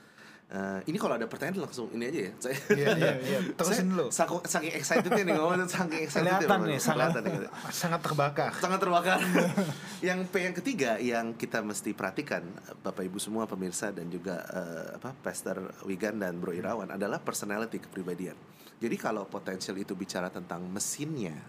[0.51, 2.31] Eh, ini kalau ada pertanyaan langsung ini aja ya.
[2.43, 3.39] Saya Iya, iya, iya.
[3.57, 4.05] Terusin saya dulu.
[4.11, 6.43] saking, saking excitednya nih ngomong saking excitednya.
[6.43, 7.23] Kelihatan nih, sangat Kelihatan
[7.71, 8.51] sangat terbakar.
[8.59, 9.19] sangat terbakar.
[10.11, 12.43] yang P yang ketiga yang kita mesti perhatikan
[12.83, 17.79] Bapak Ibu semua pemirsa dan juga eh, apa Pastor Wigan dan Bro Irawan adalah personality
[17.79, 18.35] kepribadian.
[18.75, 21.39] Jadi kalau potensial itu bicara tentang mesinnya,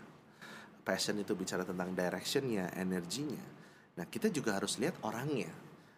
[0.86, 3.42] passion itu bicara tentang directionnya, energinya.
[3.98, 5.50] Nah kita juga harus lihat orangnya.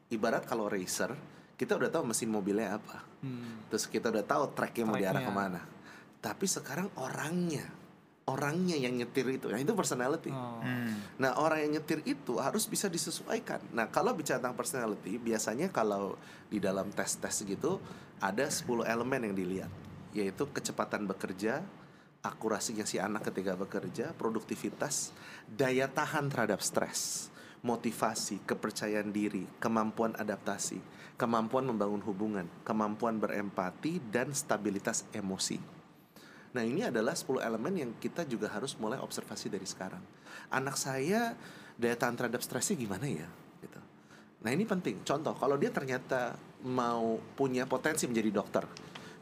[0.09, 1.13] Ibarat kalau racer,
[1.55, 3.03] kita udah tahu mesin mobilnya apa.
[3.71, 5.61] Terus kita udah tahu tracknya mau diarah ke mana.
[6.21, 7.65] Tapi sekarang orangnya,
[8.25, 10.33] orangnya yang nyetir itu, nah itu personality.
[10.33, 10.61] Oh.
[10.65, 10.97] Hmm.
[11.21, 13.61] Nah orang yang nyetir itu harus bisa disesuaikan.
[13.77, 16.17] Nah kalau bicara tentang personality, biasanya kalau
[16.49, 17.77] di dalam tes-tes gitu
[18.25, 19.73] ada 10 elemen yang dilihat,
[20.17, 21.61] yaitu kecepatan bekerja,
[22.25, 25.13] akurasinya si anak ketika bekerja, produktivitas,
[25.45, 27.29] daya tahan terhadap stres,
[27.61, 30.81] motivasi, kepercayaan diri, kemampuan adaptasi,
[31.15, 35.59] kemampuan membangun hubungan, kemampuan berempati, dan stabilitas emosi.
[36.55, 40.03] Nah ini adalah 10 elemen yang kita juga harus mulai observasi dari sekarang.
[40.55, 41.35] Anak saya
[41.75, 43.27] daya tahan terhadap stresnya gimana ya?
[43.59, 43.81] Gitu.
[44.47, 45.03] Nah ini penting.
[45.03, 48.65] Contoh, kalau dia ternyata mau punya potensi menjadi dokter,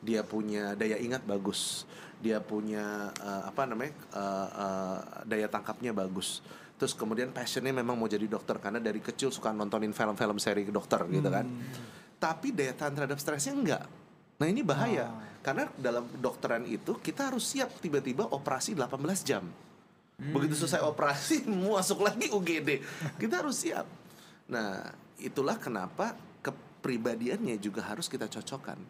[0.04, 1.88] dia punya daya ingat bagus,
[2.20, 6.44] dia punya eh, apa namanya eh, eh, daya tangkapnya bagus.
[6.82, 11.06] Terus kemudian passionnya memang mau jadi dokter karena dari kecil suka nontonin film-film seri dokter
[11.06, 11.46] gitu kan.
[12.18, 13.86] Tapi daya tahan terhadap stresnya enggak.
[14.42, 15.14] Nah ini bahaya
[15.46, 19.46] karena dalam kedokteran itu kita harus siap tiba-tiba operasi 18 jam.
[20.18, 22.82] Begitu selesai operasi masuk lagi UGD.
[23.14, 23.86] Kita harus siap.
[24.50, 24.90] Nah,
[25.22, 28.82] itulah kenapa kepribadiannya juga harus kita cocokkan.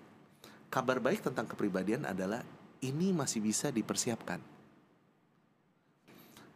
[0.72, 2.40] Kabar baik tentang kepribadian adalah
[2.80, 4.51] ini masih bisa dipersiapkan.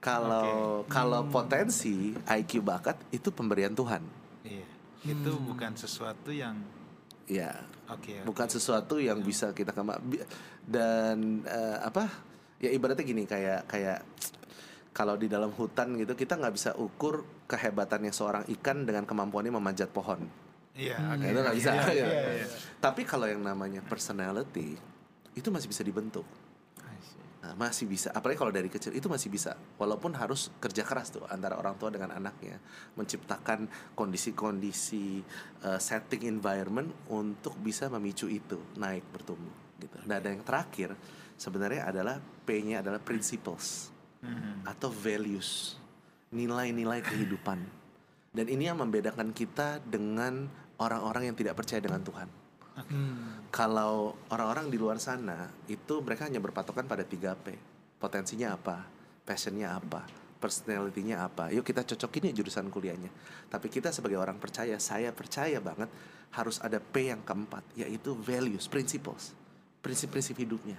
[0.07, 4.03] Kalau kalau potensi IQ bakat itu pemberian Tuhan.
[4.41, 4.67] Iya.
[5.03, 6.63] Itu bukan sesuatu yang
[7.27, 7.51] Ya,
[7.91, 8.23] oke.
[8.23, 8.23] oke.
[8.23, 9.99] bukan sesuatu yang bisa kita kema
[10.63, 12.07] dan eh, apa
[12.57, 13.99] ya ibaratnya gini kayak kayak
[14.95, 19.91] kalau di dalam hutan gitu kita nggak bisa ukur kehebatannya seorang ikan dengan kemampuannya memanjat
[19.91, 20.23] pohon
[20.71, 21.19] Iya, Hmm.
[21.19, 21.27] oke.
[21.27, 21.95] itu nggak bisa Iya, Ya.
[21.97, 22.47] iya, iya.
[22.79, 24.79] tapi kalau yang namanya personality
[25.33, 26.25] itu masih bisa dibentuk.
[27.47, 28.11] Nah, masih bisa.
[28.11, 29.55] Apalagi kalau dari kecil itu masih bisa.
[29.79, 32.59] Walaupun harus kerja keras tuh antara orang tua dengan anaknya.
[32.99, 35.23] Menciptakan kondisi-kondisi
[35.63, 39.95] uh, setting environment untuk bisa memicu itu naik bertumbuh gitu.
[40.11, 40.99] Nah, dan yang terakhir
[41.39, 43.95] sebenarnya adalah P-nya adalah principles
[44.27, 44.67] Mhm.
[44.67, 45.79] atau values
[46.35, 47.63] nilai-nilai kehidupan.
[48.35, 50.51] Dan ini yang membedakan kita dengan
[50.83, 52.46] orang-orang yang tidak percaya dengan Tuhan
[52.77, 53.49] Hmm.
[53.49, 57.57] kalau orang-orang di luar sana itu mereka hanya berpatokan pada 3P.
[57.97, 58.85] Potensinya apa?
[59.25, 60.05] Passionnya apa?
[60.37, 61.49] Personality-nya apa?
[61.57, 63.09] Yuk kita cocokin ya jurusan kuliahnya.
[63.49, 65.89] Tapi kita sebagai orang percaya, saya percaya banget
[66.37, 69.33] harus ada P yang keempat, yaitu values, principles.
[69.81, 70.77] Prinsip-prinsip hidupnya.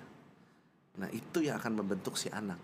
[1.01, 2.61] Nah, itu yang akan membentuk si anak.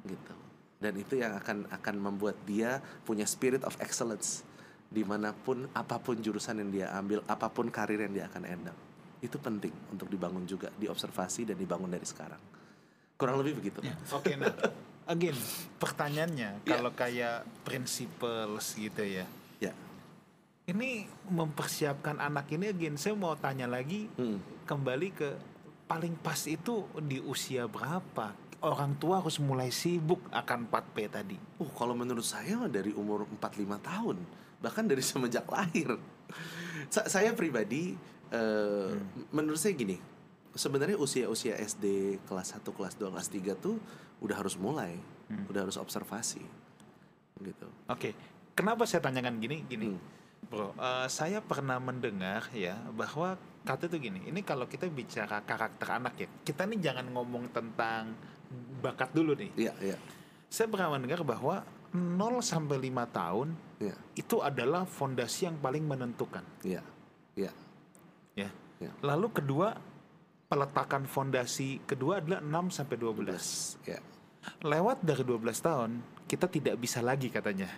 [0.00, 0.34] Gitu.
[0.80, 4.42] Dan itu yang akan akan membuat dia punya spirit of excellence
[4.92, 8.42] di mana pun apa pun jurusan yang dia ambil apa pun karir yang dia akan
[8.44, 8.76] end up
[9.18, 12.38] itu penting untuk dibangun juga diobservasi dan dibangun dari sekarang
[13.16, 14.52] kurang lebih begitu Ya, Oke, nah,
[15.06, 15.34] again,
[15.78, 16.74] pertanyaannya Ya.
[16.76, 19.24] kalau kayak principles gitu ya.
[19.58, 19.72] ya
[20.62, 24.38] Ini mempersiapkan anak ini again, saya mau tanya lagi Hmm.
[24.62, 25.28] kembali ke
[25.86, 28.34] paling pas itu di usia berapa?
[28.62, 31.34] Orang tua harus mulai sibuk akan 4P tadi.
[31.58, 34.16] Uh, kalau menurut saya dari umur 45 tahun,
[34.62, 35.98] bahkan dari semenjak lahir.
[36.88, 37.98] Sa- saya pribadi
[38.32, 38.90] eh,
[39.28, 40.00] menurut saya gini,
[40.54, 43.76] sebenarnya usia-usia SD kelas 1, kelas 2, kelas 3 tuh
[44.24, 44.96] udah harus mulai,
[45.50, 46.40] udah harus observasi.
[47.36, 47.68] Gitu.
[47.90, 48.16] Oke,
[48.54, 49.66] kenapa saya tanyakan gini?
[49.68, 50.00] Gini, Hmm.
[50.48, 54.24] bro, eh, saya pernah mendengar ya bahwa kata itu gini.
[54.30, 58.16] Ini kalau kita bicara karakter anak ya, kita nih jangan ngomong tentang
[58.80, 59.50] bakat dulu nih.
[59.58, 59.96] Iya, iya.
[60.48, 66.42] Saya pernah mendengar bahwa 0 sampai 5 tahun Iya, itu adalah fondasi yang paling menentukan.
[66.62, 66.80] iya.
[67.32, 67.52] Iya.
[68.36, 68.48] Ya.
[68.80, 68.90] Ya.
[69.00, 69.76] Lalu kedua
[70.46, 73.76] peletakan fondasi kedua adalah 6 sampai 12.
[73.84, 74.00] Ya.
[74.60, 75.90] Lewat dari 12 tahun
[76.26, 77.68] kita tidak bisa lagi katanya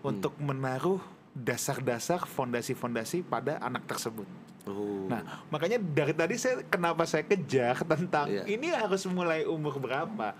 [0.00, 0.98] untuk menaruh
[1.36, 4.24] dasar-dasar fondasi-fondasi pada anak tersebut.
[4.66, 5.06] Oh.
[5.06, 8.42] Nah, makanya dari tadi saya kenapa saya kejar tentang Iya.
[8.48, 10.34] ini harus mulai umur berapa?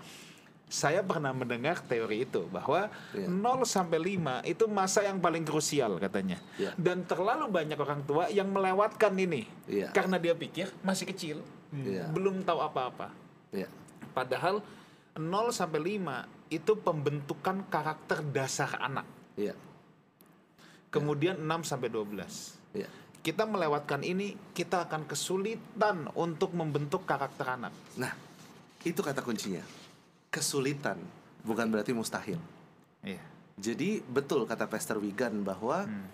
[0.67, 3.31] Saya pernah mendengar teori itu bahwa Iya.
[3.31, 6.43] 0 sampai 5 itu masa yang paling krusial katanya.
[6.59, 6.75] Iya.
[6.75, 9.95] Dan terlalu banyak orang tua yang melewatkan ini Iya.
[9.95, 11.37] karena dia pikir masih kecil,
[11.71, 12.11] Iya.
[12.11, 13.15] belum tahu apa-apa.
[13.55, 13.71] Iya.
[14.11, 14.59] Padahal
[15.15, 19.07] 0 sampai 5 itu pembentukan karakter dasar anak.
[19.39, 19.55] Iya.
[20.91, 22.59] Kemudian 6 sampai 12.
[22.75, 22.91] Iya.
[23.23, 27.71] Kita melewatkan ini, kita akan kesulitan untuk membentuk karakter anak.
[27.99, 28.11] Nah,
[28.83, 29.63] itu kata kuncinya.
[30.27, 30.99] Kesulitan
[31.41, 32.39] bukan berarti mustahil.
[33.01, 33.21] Iya.
[33.57, 36.05] Jadi betul kata Pastor Wigan bahwa Hmm.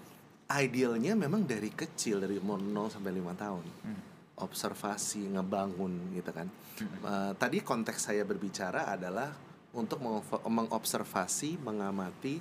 [0.47, 3.65] idealnya memang dari kecil dari umur 0 sampai 5 tahun.
[3.83, 4.01] Hmm.
[4.39, 6.47] Observasi, ngebangun gitu kan.
[6.79, 9.29] Eh, tadi konteks saya berbicara adalah
[9.73, 10.01] untuk
[10.45, 12.37] mengobservasi, mengamati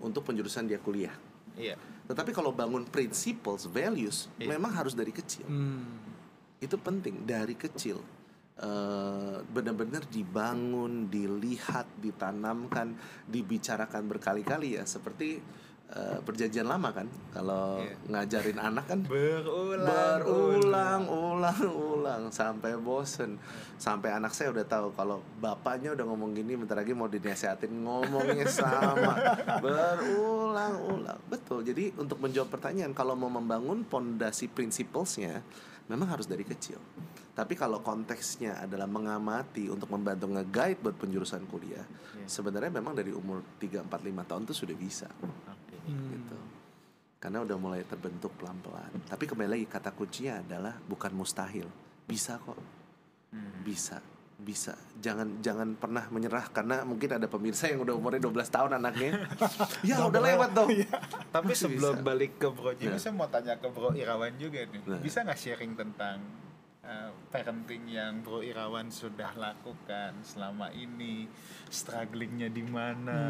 [0.00, 1.14] untuk penjurusan dia kuliah.
[1.58, 1.74] Iya.
[2.06, 4.54] Tetapi kalau bangun principles, values, Iya.
[4.54, 5.44] memang harus dari kecil.
[5.44, 5.84] Hmm.
[6.58, 7.98] Itu penting dari kecil.
[8.58, 12.90] Eh, benar-benar dibangun, dilihat, ditanamkan,
[13.24, 14.82] dibicarakan berkali-kali ya.
[14.82, 15.38] Seperti
[15.88, 17.96] eh, perjanjian lama kan, kalau Iya.
[18.12, 20.20] ngajarin anak kan Berulang.
[20.20, 23.40] berulang, ulang, ulang sampai bosen.
[23.78, 28.44] Sampai anak saya udah tahu kalau bapaknya udah ngomong gini, bentar lagi mau dinasihatin ngomongnya
[28.44, 29.16] sama.
[29.64, 31.18] berulang, ulang.
[31.24, 31.64] Betul.
[31.64, 35.40] Jadi untuk menjawab pertanyaan, kalau mau membangun pondasi principlesnya,
[35.88, 36.78] memang harus dari kecil.
[37.32, 41.86] Tapi kalau konteksnya adalah mengamati untuk membantu nge-guide buat penjurusan kuliah,
[42.18, 42.26] Iya.
[42.26, 45.76] sebenarnya memang dari umur 3, 4, 5 tahun tuh sudah bisa Oke.
[45.86, 46.10] Hmm.
[46.12, 46.38] gitu.
[47.18, 49.06] Karena udah mulai terbentuk pelan-pelan.
[49.06, 51.66] Tapi kembali lagi kata kuncinya adalah bukan mustahil.
[52.06, 52.58] Bisa kok.
[53.34, 53.62] Hmm.
[53.62, 53.98] Bisa.
[54.38, 54.78] Bisa.
[55.02, 59.26] Jangan jangan pernah menyerah karena mungkin ada pemirsa yang udah umurnya 12 tahun anaknya.
[59.82, 60.70] ya udah lewat dong.
[61.34, 62.06] Tapi Masih sebelum bisa.
[62.06, 63.02] balik ke Bro Jimmy, Ya.
[63.02, 64.80] saya mau tanya ke Bro Irawan juga nih.
[64.86, 65.02] Nah.
[65.02, 66.22] Bisa nggak sharing tentang
[66.86, 71.26] uh, parenting yang Bro Irawan sudah lakukan selama ini,
[71.66, 73.20] strugglingnya di mana?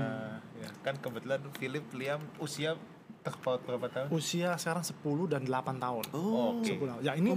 [0.60, 2.76] Ya, kan kebetulan Philip Liam usia
[3.22, 4.08] terpaut berapa tahun?
[4.14, 6.04] Usia sekarang 10 dan 8 tahun.
[6.14, 6.58] Oh.
[6.58, 6.74] Oke.
[6.74, 7.00] 10 tahun.
[7.04, 7.28] Ya ini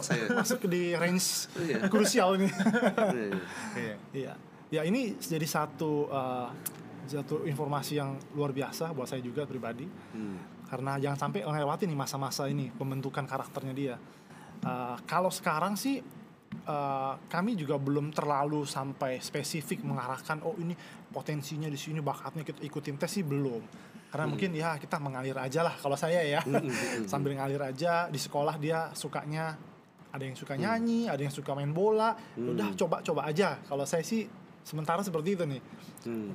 [0.00, 0.24] saya.
[0.30, 1.88] masuk di range Iya.
[1.88, 2.48] krusial ini.
[2.48, 3.40] Iya, iya.
[3.74, 3.96] Iya.
[4.14, 4.32] Iya.
[4.72, 6.48] Ya ini jadi satu uh,
[7.04, 9.84] satu informasi yang luar biasa buat saya juga pribadi.
[9.86, 10.66] Hmm.
[10.66, 13.96] Karena jangan sampai melewati nih masa-masa ini pembentukan karakternya dia.
[14.64, 16.00] Uh, kalau sekarang sih
[16.64, 20.72] uh, kami juga belum terlalu sampai spesifik mengarahkan oh ini
[21.12, 23.62] potensinya di sini bakatnya kita ikutin tes sih belum.
[24.14, 26.38] Karena mungkin ya kita mengalir aja lah kalau saya ya.
[27.10, 29.58] Sambil ngalir aja di sekolah dia sukanya
[30.14, 32.14] ada yang suka nyanyi, ada yang suka main bola.
[32.38, 33.58] Udah coba-coba aja.
[33.66, 34.30] Kalau saya sih
[34.62, 35.62] sementara seperti itu nih.
[36.06, 36.30] Hmm.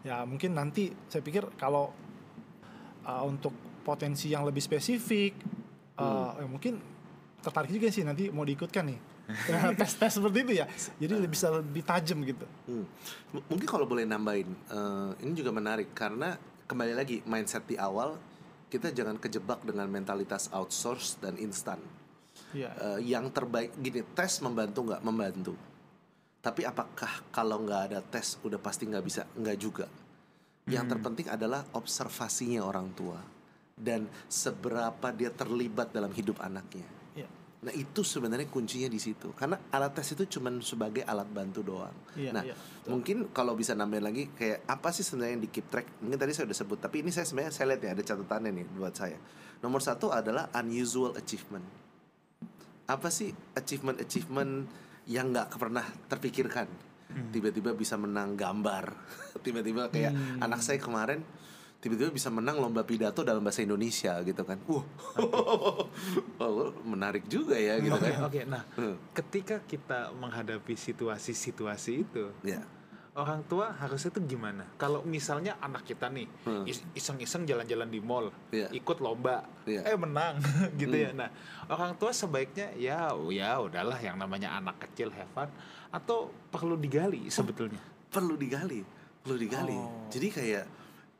[0.00, 1.92] Ya mungkin nanti saya pikir kalau
[3.04, 3.52] uh, untuk
[3.84, 5.36] potensi yang lebih spesifik,
[6.00, 6.80] uh, ya mungkin
[7.44, 9.00] tertarik juga sih nanti mau diikutkan nih
[9.46, 10.66] Ya, tes-tes seperti itu ya.
[10.98, 12.46] Jadi lebih bisa lebih tajam gitu.
[12.66, 12.84] Hmm.
[13.46, 16.34] Mungkin kalau boleh nambahin, eh, ini juga menarik karena
[16.70, 18.14] kembali lagi mindset di awal
[18.70, 21.82] kita jangan kejebak dengan mentalitas outsource dan instan.
[22.54, 22.70] Iya.
[22.78, 25.58] Eh, yang terbaik gini tes membantu nggak membantu
[26.38, 29.90] tapi apakah kalau nggak ada tes udah pasti nggak bisa nggak juga
[30.70, 33.18] yang terpenting adalah observasinya orang tua
[33.74, 36.86] dan seberapa dia terlibat dalam hidup anaknya.
[37.60, 39.36] Nah itu sebenarnya kuncinya di situ.
[39.36, 41.92] Karena alat tes itu cuma sebagai alat bantu doang.
[42.16, 42.88] Iya, nah iya, betul.
[42.96, 46.00] mungkin kalau bisa nambahin lagi kayak apa sih sebenarnya yang di keep track?
[46.00, 48.66] Mungkin tadi saya udah sebut tapi ini saya sebenarnya saya lihat ya ada catatannya nih
[48.80, 49.18] buat saya.
[49.60, 51.66] Nomor satu adalah unusual achievement.
[52.88, 54.64] Apa sih achievement achievement
[55.04, 56.64] yang nggak pernah terpikirkan?
[57.10, 58.88] Tiba-tiba bisa menang gambar.
[59.44, 61.20] Tiba-tiba kayak anak saya kemarin
[61.80, 64.84] tiba-tiba bisa menang lomba pidato dalam bahasa Indonesia gitu kan uh
[65.16, 65.88] oh,
[66.92, 68.40] menarik juga ya gitu Oke, kan oke.
[68.44, 68.96] Nah, Hmm.
[69.12, 72.60] ketika kita menghadapi situasi-situasi itu, ya
[73.10, 74.64] orang tua harusnya tuh gimana?
[74.76, 76.62] Kalau misalnya anak kita nih Hmm.
[76.62, 78.70] is- iseng-iseng jalan-jalan di mall, Iya.
[78.70, 79.82] ikut lomba, Iya.
[79.82, 80.36] eh menang
[80.80, 81.04] gitu Hmm.
[81.04, 81.10] ya.
[81.16, 81.28] Nah,
[81.66, 85.48] orang tua sebaiknya ya ya udahlah yang namanya anak kecil have fun
[85.90, 87.80] atau perlu digali sebetulnya.
[88.10, 88.82] perlu digali
[89.22, 90.06] perlu digali Oh.
[90.08, 90.64] jadi kayak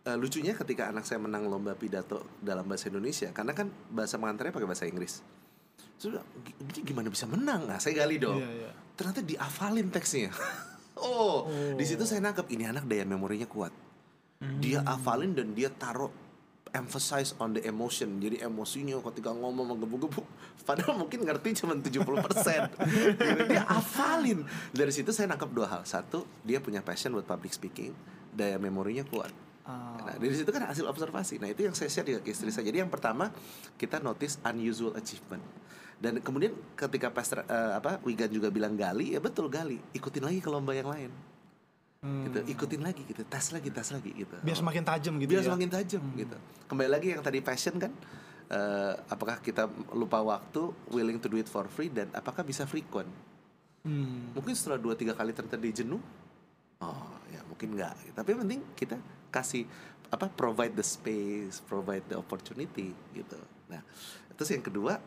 [0.06, 4.52] eh, lucunya ketika anak saya menang lomba pidato dalam bahasa Indonesia, karena kan bahasa pengantarnya
[4.54, 5.20] pakai bahasa Inggris.
[6.00, 6.24] Sudah,
[6.72, 7.68] gimana bisa menang?
[7.68, 8.40] Nah, saya gali dong.
[8.40, 8.70] Iya, iya.
[8.96, 10.32] Ternyata diafalin teksnya.
[10.96, 11.44] oh,
[11.76, 13.72] di situ saya nangkep ini anak daya memorinya kuat.
[14.40, 16.08] Dia hafalin dan dia taruh
[16.72, 18.16] emphasize on the emotion.
[18.16, 20.22] Jadi emosinya ketika ngomong menggebu-gebu
[20.68, 21.84] padahal mungkin ngerti cuma 70%.
[21.84, 23.42] gitu.
[23.50, 24.46] Dia hafalin.
[24.72, 25.82] Dari situ saya nangkep dua hal.
[25.84, 27.92] Satu, dia punya passion buat public speaking,
[28.32, 29.49] daya memorinya kuat.
[29.64, 30.00] Ah.
[30.00, 31.36] Nah, dari situ kan hasil observasi.
[31.36, 32.64] Nah, itu yang saya share juga ke istri saya.
[32.64, 33.28] Jadi yang pertama,
[33.76, 35.44] kita notice unusual achievement.
[36.00, 39.76] Dan kemudian ketika Pastor eh, apa Wigan juga bilang gali, ya betul gali.
[39.92, 41.12] Ikutin lagi ke lomba yang lain.
[42.00, 42.24] Hmm.
[42.24, 44.32] Gitu, ikutin lagi gitu, tes lagi, tes lagi gitu.
[44.40, 46.36] biar semakin tajam gitu Biar ya semakin tajam gitu.
[46.64, 47.92] Kembali lagi yang tadi passion kan,
[48.48, 53.12] eh, apakah kita lupa waktu, willing to do it for free dan apakah bisa frequent?
[53.84, 54.32] Hmm.
[54.32, 56.00] Mungkin setelah dua tiga kali ternyata dia jenuh,
[56.80, 57.92] oh ya mungkin enggak.
[58.16, 58.96] Tapi yang penting kita
[59.30, 59.64] kasih
[60.10, 63.38] apa provide the space, provide the opportunity gitu.
[63.70, 63.80] Nah,
[64.34, 64.98] terus yang kedua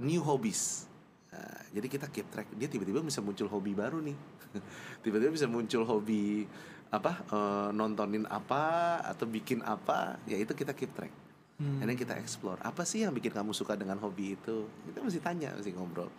[0.00, 0.88] new hobbies.
[1.32, 2.48] Nah, jadi kita keep track.
[2.56, 4.16] Dia tiba-tiba bisa muncul hobi baru nih.
[5.04, 6.44] tiba-tiba bisa muncul hobi
[6.90, 11.12] apa eh, nontonin apa atau bikin apa, ya itu kita keep track.
[11.60, 11.84] Hmm.
[11.84, 14.66] And then kita explore apa sih yang bikin kamu suka dengan hobi itu.
[14.90, 16.10] Kita mesti tanya, mesti ngobrol.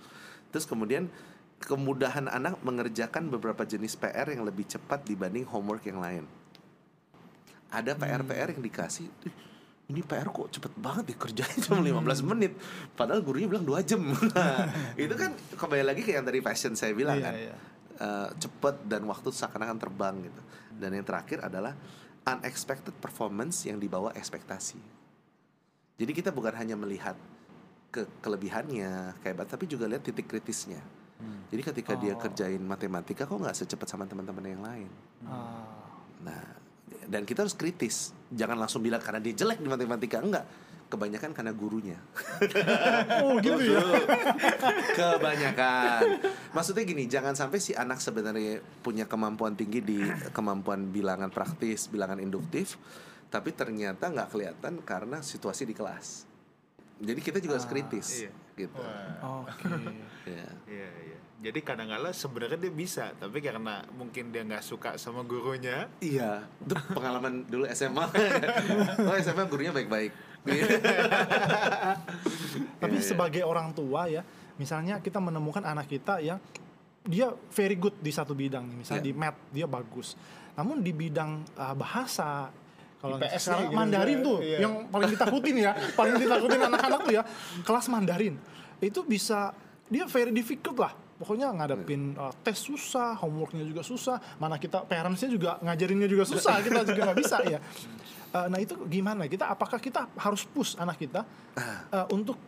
[0.53, 1.09] Terus kemudian
[1.61, 6.25] kemudahan anak mengerjakan beberapa jenis PR yang lebih cepat dibanding homework yang lain.
[7.71, 9.35] Ada PR-PR yang dikasih, "Ih,
[9.87, 12.55] ini PR kok cepet banget dikerjain cuma 15 menit.
[12.93, 13.99] Padahal gurunya bilang 2 jam.
[14.99, 17.33] Itu kan kembali lagi ke yang tadi fashion saya bilang Iya, kan.
[17.35, 17.55] iya.
[18.01, 20.41] Eh, cepet dan waktu seakan-akan terbang gitu.
[20.73, 21.75] Dan yang terakhir adalah
[22.23, 24.79] unexpected performance yang dibawa ekspektasi.
[25.95, 27.13] Jadi kita bukan hanya melihat
[27.91, 30.79] ke kelebihannya, kehebat, tapi juga lihat titik kritisnya.
[31.53, 32.17] Jadi ketika dia Oh.
[32.17, 34.89] kerjain matematika kok nggak secepat sama teman-teman yang lain.
[35.21, 35.61] Ah.
[36.25, 36.41] Nah,
[37.07, 38.11] dan kita harus kritis.
[38.31, 40.45] Jangan langsung bilang karena dia jelek di matematika enggak.
[40.91, 41.95] Kebanyakan karena gurunya.
[43.23, 43.79] oh gitu ya
[44.99, 46.19] Kebanyakan.
[46.51, 50.03] Maksudnya gini, jangan sampai si anak sebenarnya punya kemampuan tinggi di
[50.35, 52.75] kemampuan bilangan praktis, bilangan induktif,
[53.31, 56.27] tapi ternyata nggak kelihatan karena situasi di kelas.
[57.01, 58.31] Jadi kita juga harus kritis, iya.
[58.59, 58.77] gitu.
[58.77, 59.47] Wah.
[59.47, 59.65] oke
[60.27, 60.45] Ya.
[60.69, 61.17] Iya, iya.
[61.41, 66.77] Jadi kadang-kala sebenarnya dia bisa, tapi karena mungkin dia nggak suka sama gurunya, Iya, itu
[66.93, 68.05] pengalaman dulu SMA.
[69.09, 70.13] oh SMA gurunya baik-baik.
[72.77, 73.01] Tapi Iya, iya.
[73.01, 74.21] sebagai orang tua ya,
[74.61, 76.37] misalnya kita menemukan anak kita yang
[77.01, 79.09] dia very good di satu bidang, nih, misalnya Iya.
[79.09, 80.13] di math dia bagus.
[80.53, 82.53] Namun di bidang uh, bahasa
[83.01, 84.57] kalau sekarang gitu Mandarin juga, tuh iya.
[84.61, 87.23] yang paling ditakutin ya, paling ditakutin anak-anak tuh ya,
[87.65, 88.37] kelas Mandarin.
[88.77, 89.57] Itu bisa
[89.89, 90.93] dia very difficult lah.
[91.21, 96.57] Pokoknya ngadepin uh, tes susah, homeworknya juga susah, mana kita parentsnya juga ngajarinnya juga susah,
[96.65, 97.61] kita juga nggak bisa ya.
[98.33, 99.29] Uh, nah itu gimana?
[99.29, 101.21] Kita apakah kita harus push anak kita
[101.93, 102.41] uh, untuk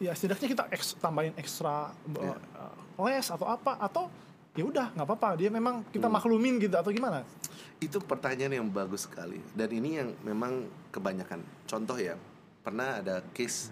[0.00, 4.08] ya setidaknya kita eks- tambahin ekstra uh, les atau apa atau
[4.56, 7.28] ya udah nggak apa-apa dia memang kita maklumin gitu atau gimana?
[7.76, 11.44] Itu pertanyaan yang bagus sekali dan ini yang memang kebanyakan.
[11.68, 12.16] Contoh ya,
[12.64, 13.68] pernah ada case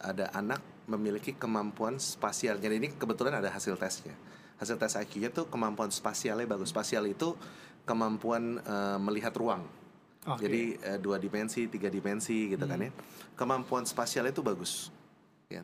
[0.00, 2.58] ada anak memiliki kemampuan spasial.
[2.58, 4.14] Jadi ini kebetulan ada hasil tesnya.
[4.56, 6.72] Hasil tes IQ-nya tuh kemampuan spasialnya bagus.
[6.72, 7.36] Spasial itu
[7.84, 9.66] kemampuan eh, melihat ruang.
[10.26, 10.46] Oke.
[10.46, 12.90] Jadi eh, dua dimensi, tiga dimensi gitu kan ya.
[13.36, 14.88] Kemampuan spasialnya itu bagus.
[15.52, 15.62] Ya.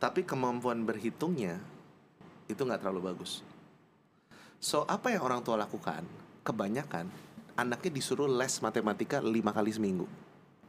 [0.00, 1.60] Tapi kemampuan berhitungnya
[2.48, 3.44] itu nggak terlalu bagus.
[4.56, 6.02] So apa yang orang tua lakukan?
[6.40, 7.30] Kebanyakan
[7.60, 10.08] anaknya disuruh les matematika lima kali seminggu,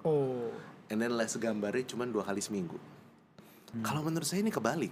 [0.04, 0.52] Oh,
[0.92, 2.76] and then les gambarnya cuma dua kali seminggu.
[3.80, 4.92] Kalau menurut saya ini kebalik.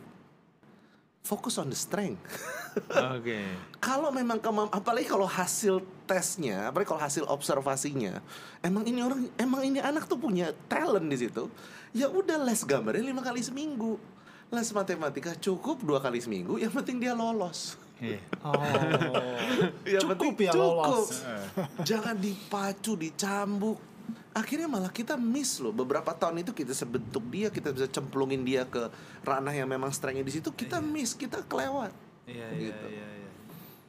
[1.19, 2.23] Fokus on the strength.
[3.17, 3.43] Oke.
[3.81, 8.23] kalau memang kemam apalagi kalau hasil tesnya, apalagi kalau hasil observasinya,
[8.63, 11.51] emang ini orang, emang ini anak tuh punya talent di situ.
[11.91, 13.97] Ya udah les gambarnya lima kali seminggu.
[14.49, 16.61] Les matematika cukup dua kali seminggu.
[16.61, 17.75] Yang penting dia lolos.
[17.99, 18.21] Iya.
[18.47, 18.55] oh,
[19.83, 21.21] Yang Cukup penting ya lolos.
[21.83, 23.88] Jangan dipacu, dicambuk.
[24.31, 25.71] Akhirnya malah kita miss loh.
[25.71, 28.89] Beberapa tahun itu kita sebentuk dia, kita bisa cemplungin dia ke
[29.23, 30.49] ranah yang memang strengthnya di situ.
[30.51, 31.91] Kita miss, kita kelewat.
[32.29, 32.85] Iya, iya, Gitu.
[32.93, 33.29] iya, iya.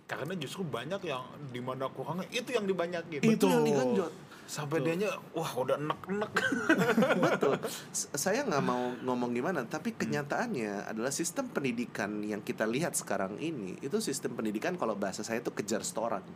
[0.08, 1.22] Karena justru banyak yang
[1.54, 3.20] di mana kurangnya itu yang dibanyakin.
[3.22, 3.68] Itu yang Betul.
[3.68, 4.12] digenjot.
[4.50, 6.32] Sampai dianya wah udah enek-enek.
[7.30, 7.54] Betul.
[7.94, 13.78] Saya nggak mau ngomong gimana, tapi kenyataannya adalah sistem pendidikan yang kita lihat sekarang ini
[13.78, 16.26] itu sistem pendidikan kalau bahasa saya itu kejar setoran.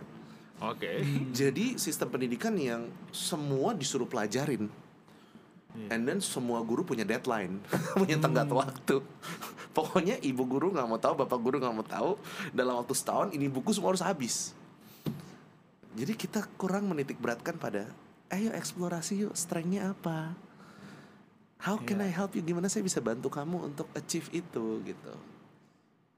[0.62, 1.02] Oke.
[1.34, 4.70] Jadi sistem pendidikan yang semua disuruh pelajarin.
[5.90, 7.59] And then semua guru punya deadline,
[7.98, 9.02] punya tenggat waktu.
[9.74, 12.11] Pokoknya ibu guru nggak mau tahu, bapak guru nggak mau tahu.
[12.55, 14.55] Dalam waktu setahun ini buku semua harus habis.
[15.98, 17.90] Jadi kita kurang menitik beratkan pada
[18.30, 20.34] ayo eksplorasi yuk, strengthnya apa?
[21.59, 22.22] How can I Iya.
[22.22, 22.42] help you?
[22.46, 25.12] Gimana saya bisa bantu kamu untuk achieve itu gitu.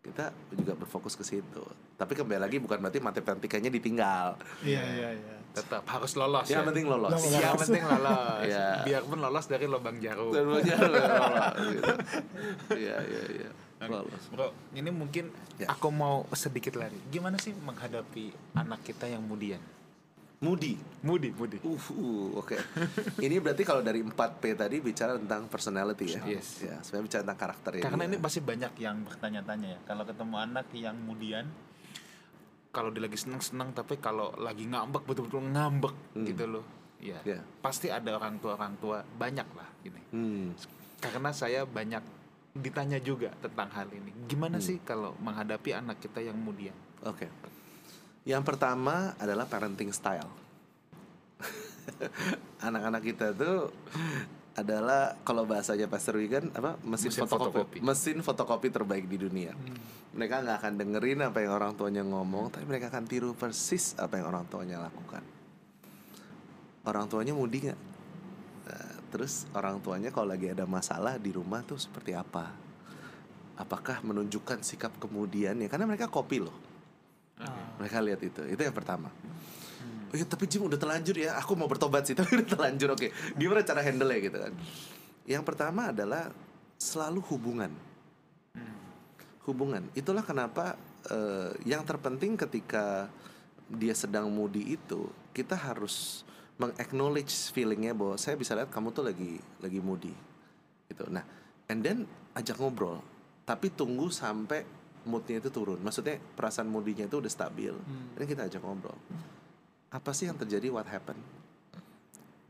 [0.07, 1.63] Kita juga berfokus ke situ.
[1.97, 4.39] Tapi kembali lagi bukan berarti matematikanya ditinggal.
[4.63, 5.35] Iya iya iya.
[5.51, 6.69] Tetap harus lolos Yang ya.
[6.69, 7.11] penting lolos.
[7.17, 7.33] Lolos.
[7.33, 8.41] Yang penting lolos.
[8.45, 8.69] Iya.
[8.85, 10.31] Biarpun lolos dari lubang jarum.
[10.31, 11.93] Lolos, gitu.
[12.77, 13.51] Iya iya iya.
[13.87, 14.23] Lolos.
[14.33, 15.73] Bro, ini mungkin Ya.
[15.73, 16.97] aku mau sedikit lari.
[17.09, 19.61] Gimana sih menghadapi anak kita yang mudian?
[20.37, 20.77] Moody.
[21.01, 21.57] Mudi, mudi.
[21.65, 22.57] Uh, uh, oke.
[23.25, 26.21] Ini berarti kalau dari 4P tadi bicara tentang personality ya.
[26.29, 26.61] Yes.
[26.61, 27.83] Ya, sebenarnya bicara tentang karakter ya.
[27.89, 29.81] Karena ini pasti banyak yang bertanya-tanya ya.
[29.89, 31.49] Kalau ketemu anak yang mudian,
[32.69, 36.27] kalau dia lagi senang-senang, tapi kalau lagi ngambek betul-betul ngambek Hmm.
[36.29, 36.65] gitu loh.
[37.01, 37.41] Ya, Ya.
[37.65, 40.03] pasti ada orang tua orang tua banyak lah ini.
[40.13, 40.47] Hmm.
[41.01, 42.05] Karena saya banyak
[42.57, 44.13] ditanya juga tentang hal ini.
[44.29, 44.65] Gimana Hmm.
[44.65, 46.77] sih kalau menghadapi anak kita yang mudian?
[47.05, 47.29] Oke.
[48.27, 50.27] Yang pertama adalah parenting style.
[52.67, 53.71] Anak-anak kita tuh
[54.57, 57.47] adalah kalau bahasanya Pastor Wigan apa mesin, Mesin fotokopi.
[57.47, 57.79] fotokopi.
[57.85, 59.55] mesin fotokopi terbaik di dunia.
[60.17, 64.19] Mereka nggak akan dengerin apa yang orang tuanya ngomong, tapi mereka akan tiru persis apa
[64.19, 65.23] yang orang tuanya lakukan.
[66.83, 67.81] Orang tuanya mudi nggak?
[68.67, 72.51] Nah, terus orang tuanya kalau lagi ada masalah di rumah tuh seperti apa?
[73.61, 75.69] Apakah menunjukkan sikap kemudian ya?
[75.71, 76.66] Karena mereka kopi loh.
[77.77, 78.41] Mereka lihat itu.
[78.49, 79.13] Itu yang pertama.
[80.07, 81.37] Oh ya, tapi Jim udah terlanjur ya.
[81.41, 82.95] Aku mau bertobat sih, tapi udah terlanjur.
[82.95, 83.13] Oke.
[83.37, 84.53] Gimana cara handle ya gitu kan?
[85.27, 86.31] Yang pertama adalah
[86.79, 87.73] selalu hubungan.
[89.45, 89.87] Hubungan.
[89.95, 90.75] Itulah kenapa
[91.11, 93.11] eh, yang terpenting ketika
[93.67, 96.23] dia sedang moody itu, kita harus
[96.57, 100.15] meng-acknowledge feelingnya bahwa saya bisa lihat kamu tuh lagi lagi moody.
[100.87, 101.05] Gitu.
[101.11, 101.27] Nah,
[101.69, 103.03] and then ajak ngobrol.
[103.47, 104.65] Tapi tunggu sampai
[105.07, 105.79] moodnya itu turun.
[105.81, 107.73] Maksudnya perasaan moodinya itu udah stabil.
[107.73, 108.19] Hmm.
[108.19, 108.99] Ini kita ajak ngobrol.
[109.95, 110.69] Apa sih yang terjadi?
[110.69, 111.23] What happened?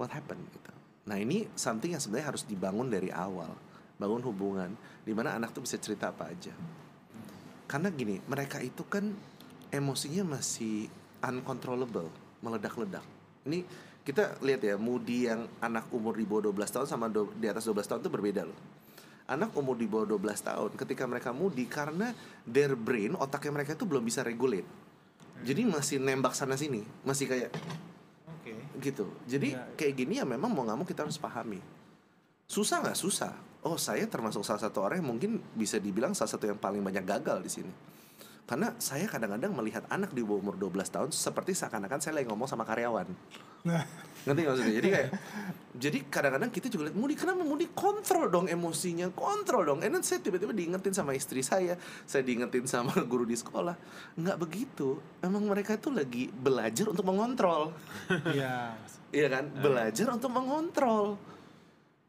[0.00, 0.42] What happened?
[0.50, 0.72] Gitu.
[1.06, 3.52] Nah ini something yang sebenarnya harus dibangun dari awal.
[4.00, 4.72] Bangun hubungan.
[5.04, 6.52] Di mana anak tuh bisa cerita apa aja.
[7.68, 9.12] Karena gini, mereka itu kan
[9.70, 10.88] emosinya masih
[11.22, 12.08] uncontrollable.
[12.40, 13.04] Meledak-ledak.
[13.46, 13.62] Ini
[14.02, 17.66] kita lihat ya, Moody yang anak umur di bawah 12 tahun sama do- di atas
[17.66, 18.75] 12 tahun itu berbeda loh
[19.26, 22.14] anak umur di bawah 12 tahun ketika mereka moody karena
[22.46, 24.66] their brain otaknya mereka itu belum bisa regulate.
[25.42, 27.50] Jadi masih nembak sana sini, masih kayak
[28.40, 28.54] Oke.
[28.80, 29.10] gitu.
[29.28, 29.66] Jadi Ya.
[29.76, 31.60] kayak gini ya memang mau nggak mau kita harus pahami.
[32.46, 33.34] Susah nggak susah.
[33.66, 37.02] Oh saya termasuk salah satu orang yang mungkin bisa dibilang salah satu yang paling banyak
[37.02, 37.72] gagal di sini.
[38.46, 42.46] Karena saya kadang-kadang melihat anak di bawah umur 12 tahun seperti seakan-akan saya lagi ngomong
[42.46, 43.10] sama karyawan.
[43.66, 43.82] Nah,
[44.26, 44.74] Ngerti nggak maksudnya?
[44.74, 45.08] Jadi kayak
[45.76, 49.80] jadi kadang-kadang kita juga lihat Mudi kenapa Mudi kontrol dong emosinya, kontrol dong.
[49.86, 53.78] And then saya tiba-tiba diingetin sama istri saya, saya diingetin sama guru di sekolah.
[54.18, 54.98] Nggak begitu.
[55.22, 57.70] Emang mereka itu lagi belajar untuk mengontrol.
[58.34, 58.74] iya.
[59.14, 59.44] Iya kan?
[59.62, 61.14] Belajar untuk mengontrol.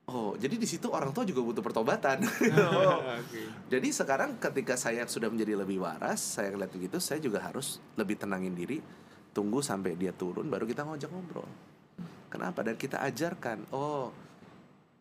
[0.08, 2.24] Oh, jadi di situ orang tua juga butuh pertobatan.
[2.58, 3.03] Oh.
[3.68, 8.16] Jadi sekarang ketika saya sudah menjadi lebih waras, saya ngeliat begitu, saya juga harus lebih
[8.16, 8.80] tenangin diri,
[9.38, 11.45] tunggu sampai dia turun, baru kita ngajak ngobrol.
[12.33, 12.65] Kenapa?
[12.65, 14.09] Dan kita ajarkan, oh,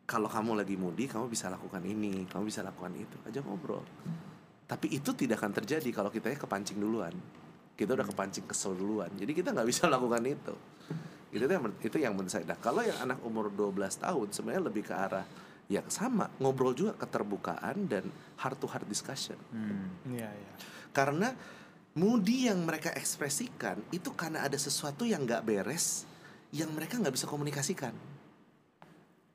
[0.05, 3.81] kalau kamu lagi mudi, kamu bisa lakukan ini, kamu bisa lakukan itu, ajak ngobrol.
[4.69, 7.17] Tapi itu tidak akan terjadi kalau kita kepancing duluan.
[7.73, 9.09] Kita udah kepancing kesel duluan.
[9.17, 10.55] Jadi kita nggak bisa lakukan itu.
[11.33, 12.45] Itu yang itu yang menurut saya.
[12.45, 15.25] Nah, kalau yang anak umur 12 tahun sebenarnya lebih ke arah
[15.67, 18.07] ya sama, ngobrol juga keterbukaan dan
[18.39, 19.39] heart to heart discussion.
[19.51, 19.91] Hmm.
[20.07, 20.55] Iya, iya.
[20.95, 21.31] Karena
[21.97, 26.05] moody yang mereka ekspresikan itu karena ada sesuatu yang nggak beres
[26.53, 27.97] yang mereka nggak bisa komunikasikan.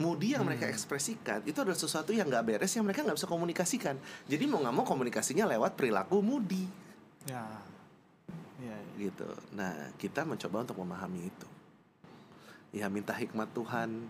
[0.02, 3.98] Moody yang mereka ekspresikan itu adalah sesuatu yang nggak beres yang mereka nggak bisa komunikasikan.
[4.26, 6.66] Jadi mau nggak mau komunikasinya lewat perilaku moody
[7.30, 7.46] Ya.
[8.62, 9.10] Iya, iya.
[9.10, 9.30] gitu.
[9.54, 11.48] Nah kita mencoba untuk memahami itu.
[12.74, 14.10] Ya minta hikmat Tuhan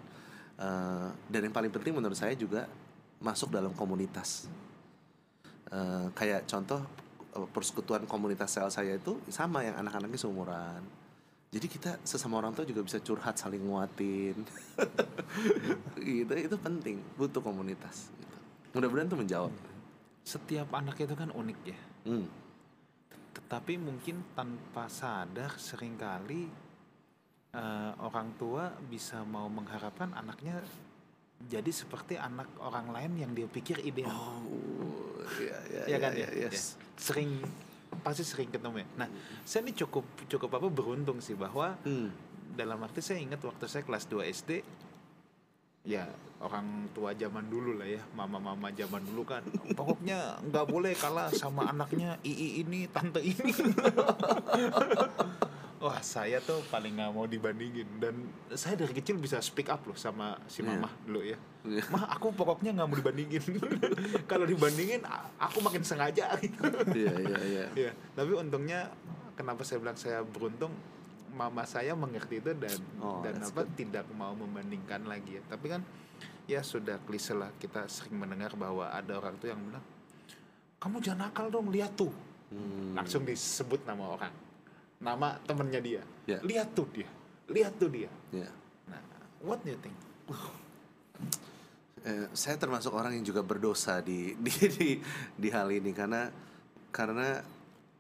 [0.60, 2.72] eh, dan yang paling penting menurut saya juga
[3.20, 4.48] masuk dalam komunitas.
[5.72, 6.84] Eh, kayak contoh
[7.32, 10.84] persekutuan komunitas sel saya itu sama yang anak-anaknya seumuran.
[11.52, 14.40] Jadi kita sesama orang tua juga bisa curhat saling nguatin.
[16.00, 18.08] gitu itu penting butuh komunitas.
[18.16, 18.38] Gitu.
[18.76, 19.52] Mudah-mudahan itu menjawab.
[20.24, 21.80] Setiap anak itu kan unik ya.
[22.08, 22.28] Hmm.
[23.36, 26.48] Tetapi mungkin tanpa sadar sering kali
[27.52, 30.64] eh, orang tua bisa mau mengharapkan anaknya
[31.48, 34.12] jadi seperti anak orang lain yang dia pikir ideal.
[34.14, 36.28] Oh, iya, iya, ya kan ya?
[36.50, 36.78] yes.
[36.78, 36.86] Ya.
[37.00, 37.32] Sering
[38.02, 38.88] pasti sering ketemu ya.
[39.06, 39.08] Nah,
[39.44, 42.12] saya ini cukup cukup apa beruntung sih bahwa Hmm.
[42.54, 44.52] dalam arti saya ingat waktu saya kelas 2 SD
[45.82, 46.06] ya
[46.38, 49.42] orang tua zaman dulu lah ya mama-mama zaman dulu kan
[49.74, 53.50] pokoknya nggak boleh kalah sama anaknya ii ini tante ini
[55.82, 58.14] Wah saya tuh paling nggak mau dibandingin dan
[58.52, 60.78] saya dari kecil bisa speak up loh sama si Iya.
[60.78, 61.38] mama dulu ya.
[61.62, 61.84] Iya.
[61.90, 63.42] Mah aku pokoknya nggak mau dibandingin.
[64.32, 65.02] Kalau dibandingin
[65.36, 66.62] aku makin sengaja gitu.
[66.94, 67.66] Iya iya iya.
[67.74, 68.94] Iya, tapi untungnya
[69.34, 70.70] kenapa saya bilang saya beruntung
[71.32, 73.74] mama saya mengerti itu dan Oh, dan apa good.
[73.76, 75.44] tidak mau membandingkan lagi ya.
[75.44, 75.82] Tapi kan
[76.46, 79.82] ya sudah klise lah kita sering mendengar bahwa ada orang tuh yang bilang
[80.78, 82.14] kamu jangan nakal dong lihat tuh
[82.52, 82.92] Hmm.
[82.92, 84.34] langsung disebut nama orang
[85.02, 86.02] nama temennya dia.
[86.30, 86.40] Ya.
[86.46, 87.10] lihat tuh dia.
[87.50, 88.10] Lihat tuh dia.
[88.32, 88.50] Iya.
[88.88, 89.02] nah
[89.42, 89.98] what do you think?
[92.02, 94.90] Eh, saya termasuk orang yang juga berdosa di di di,
[95.38, 96.30] di hal ini karena
[96.94, 97.42] karena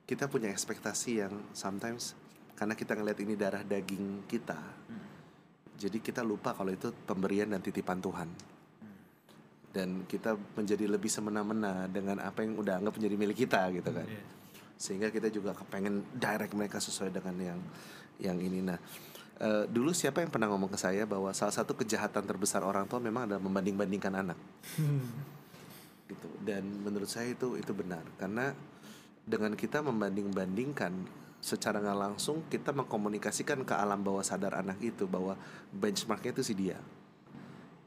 [0.06, 2.18] kita punya ekspektasi yang sometimes
[2.58, 4.58] karena kita ngeliat ini darah daging kita
[5.82, 8.30] jadi kita lupa kalau itu pemberian dan titipan Tuhan.
[9.72, 14.04] Dan kita menjadi lebih semena-mena dengan apa yang udah anggap menjadi milik kita gitu kan
[14.82, 17.60] sehingga kita juga kepengen direct mereka sesuai dengan yang
[18.18, 18.66] yang ini.
[18.66, 18.82] Nah
[19.38, 22.98] eh, dulu siapa yang pernah ngomong ke saya bahwa salah satu kejahatan terbesar orang tua
[22.98, 24.40] memang adalah membanding-bandingkan anak.
[26.12, 26.28] Gitu.
[26.44, 28.04] Dan menurut saya itu itu benar.
[28.20, 28.52] Karena
[29.24, 30.92] dengan kita membanding-bandingkan
[31.40, 35.40] secara nggak langsung kita mengkomunikasikan ke alam bawah sadar anak itu bahwa
[35.72, 36.76] benchmarknya itu si dia.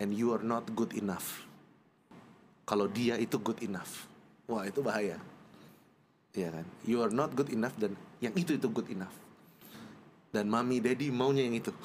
[0.00, 1.44] And you are not good enough.
[2.64, 4.08] Kalau dia itu good enough.
[4.48, 5.20] Wah itu bahaya
[6.34, 9.14] Iya kan you are not good enough dan yang itu itu good enough
[10.34, 11.70] dan mami daddy maunya yang itu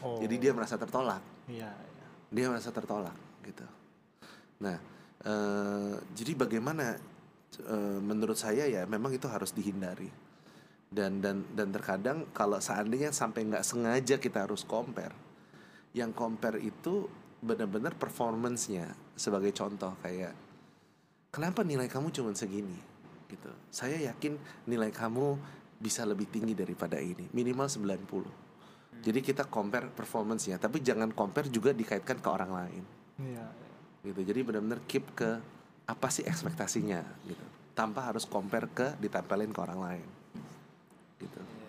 [0.00, 0.16] Oh.
[0.20, 2.06] jadi dia merasa tertolak Iya, iya.
[2.32, 3.64] dia merasa tertolak gitu.
[4.60, 4.76] Nah,
[5.24, 6.96] eh, jadi bagaimana
[7.60, 10.08] eh, menurut saya ya memang itu harus dihindari
[10.88, 15.16] dan dan dan terkadang kalau seandainya sampai nggak sengaja kita harus compare,
[15.96, 17.08] yang compare itu
[17.40, 20.36] benar-benar performance-nya sebagai contoh kayak
[21.32, 22.76] kenapa nilai kamu cuma segini
[23.30, 23.50] gitu.
[23.70, 24.34] Saya yakin
[24.66, 25.38] nilai kamu
[25.78, 28.50] bisa lebih tinggi daripada ini, minimal 90.
[29.00, 32.84] Jadi kita compare performance-nya, tapi jangan compare juga dikaitkan ke orang lain.
[33.16, 33.76] Iya, iya.
[34.04, 34.20] Gitu.
[34.26, 35.40] Jadi benar-benar keep ke
[35.88, 37.44] apa sih ekspektasinya gitu.
[37.72, 40.08] Tanpa harus compare ke ditempelin ke orang lain.
[41.16, 41.59] Gitu.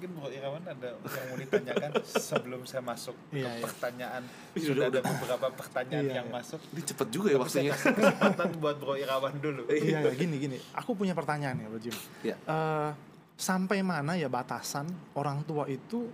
[0.00, 3.60] Mungkin Bro Irawan ada yang mau ditanyakan sebelum saya masuk ke Iya, iya.
[3.60, 4.22] pertanyaan
[4.56, 6.36] sudah udah- ada beberapa pertanyaan Iya, yang iya.
[6.40, 7.72] masuk Ini cepet juga ya waktunya.
[7.76, 10.56] kesempatan buat Bro Irawan dulu Iya, iya, gini gini.
[10.72, 11.92] Aku punya pertanyaan ya, Bro Jim.
[12.24, 12.32] Iya.
[12.40, 12.90] Eh,
[13.36, 16.08] sampai mana ya batasan orang tua itu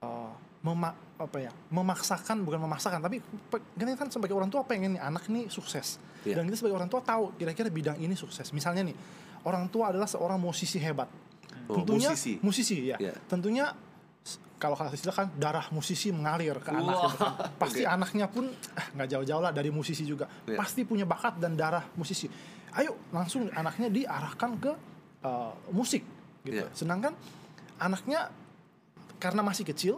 [0.00, 0.32] eh,
[0.64, 3.20] mema- apa ya memaksakan bukan memaksakan tapi
[3.76, 6.40] kita kan sebagai orang tua pengen nih anak nih sukses Iya.
[6.40, 8.96] dan kita sebagai orang tua tahu kira-kira bidang ini sukses misalnya nih
[9.44, 11.12] orang tua adalah seorang musisi hebat
[11.70, 12.32] Oh, tentunya musisi.
[12.42, 13.14] musisi ya Iya.
[13.24, 13.66] tentunya
[14.56, 17.32] kalau kata istilah kan darah musisi mengalir ke anak Wah, gitu kan.
[17.62, 17.88] pasti oke.
[17.90, 18.44] anaknya pun
[18.74, 20.58] ah, nggak jauh-jauh lah dari musisi juga Iya.
[20.58, 22.28] pasti punya bakat dan darah musisi
[22.72, 24.72] ayo langsung anaknya diarahkan ke
[25.22, 26.04] uh, musik
[26.42, 26.68] gitu Iya.
[26.70, 27.16] sedangkan
[27.78, 28.28] anaknya
[29.16, 29.94] karena masih kecil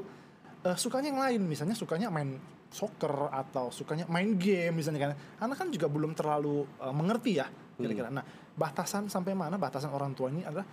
[0.63, 2.39] uh, sukanya yang lain misalnya sukanya main
[2.71, 5.13] soccer atau sukanya main game misalnya kan
[5.43, 8.17] anak kan juga belum terlalu uh, mengerti ya kira-kira Hmm.
[8.17, 10.65] nah batasan sampai mana batasan orang tua ini adalah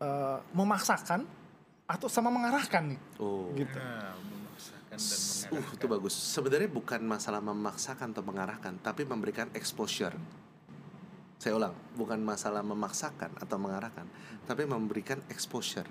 [0.00, 1.24] uh, memaksakan
[1.86, 3.52] atau sama mengarahkan nih Oh.
[3.54, 6.14] gitu nah, memaksakan dan Uh, mengarahkan itu bagus.
[6.14, 10.14] Sebenarnya bukan masalah memaksakan atau mengarahkan, tapi memberikan exposure.
[11.40, 14.04] Saya ulang, bukan masalah memaksakan atau mengarahkan,
[14.44, 15.88] tapi memberikan exposure.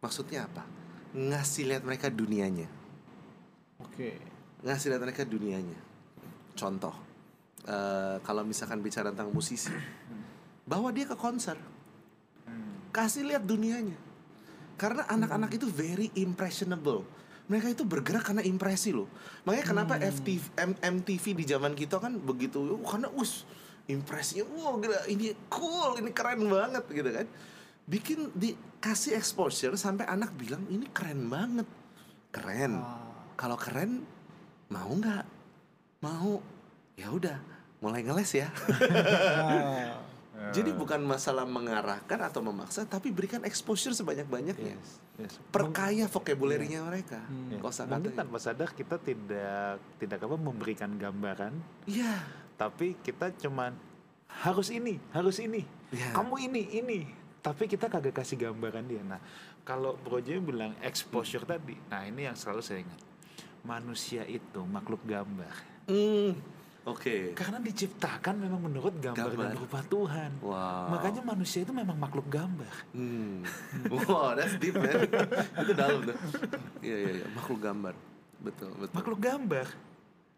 [0.00, 0.64] Maksudnya apa?
[1.12, 2.66] Ngasih lihat mereka dunianya.
[3.82, 5.78] oke ngasih lihat mereka dunianya.
[6.54, 6.94] Contoh,
[7.66, 9.74] eh, kalau misalkan bicara tentang musisi,
[10.62, 11.58] bawa dia ke konser.
[12.92, 13.96] Kasih lihat dunianya.
[14.76, 17.02] Karena anak-anak itu very impressionable.
[17.48, 19.08] Mereka itu bergerak karena impresi loh.
[19.48, 23.48] Makanya kenapa FTV, M- MTV di zaman kita kan begitu, uh, karena us
[23.90, 27.26] impresinya, wow gila, ini cool, ini keren banget gitu kan.
[27.82, 31.66] Bikin dikasih exposure sampai anak bilang ini keren banget,
[32.30, 32.78] keren.
[33.34, 34.06] Kalau keren
[34.70, 35.24] mau nggak?
[36.02, 36.38] Mau?
[36.94, 37.38] Ya udah,
[37.82, 38.48] mulai ngeles ya.
[40.52, 44.76] Jadi bukan masalah mengarahkan atau memaksa, tapi berikan exposure sebanyak-banyaknya.
[44.76, 45.34] Yes, yes.
[45.48, 47.24] Perkaya vocabulary-nya mereka.
[47.24, 47.48] Hmm.
[47.50, 51.52] Ya, Kosa mungkin tanpa sadar kita tidak tidak apa memberikan gambaran
[51.84, 52.20] Iya.
[52.54, 53.74] tapi kita cuman
[54.28, 56.14] harus ini harus ini Iya.
[56.14, 57.00] kamu ini ini
[57.38, 59.18] tapi kita kagak kasih gambaran dia nah
[59.62, 63.00] kalau Bro Joy bilang exposure tadi nah ini yang selalu saya ingat
[63.62, 66.38] manusia itu makhluk gambar Hmm.
[66.82, 67.30] Oke.
[67.38, 69.44] karena diciptakan memang menurut gambar, Gambar.
[69.46, 70.90] dan rupa Tuhan Wow.
[70.90, 73.46] makanya manusia itu memang makhluk gambar Hmm.
[73.86, 75.06] Wow, that's deep man.
[75.62, 76.16] Itu dalam tuh.
[76.82, 77.94] Iya iya iya, makhluk gambar.
[78.42, 78.94] Betul, betul.
[78.94, 79.66] makhluk gambar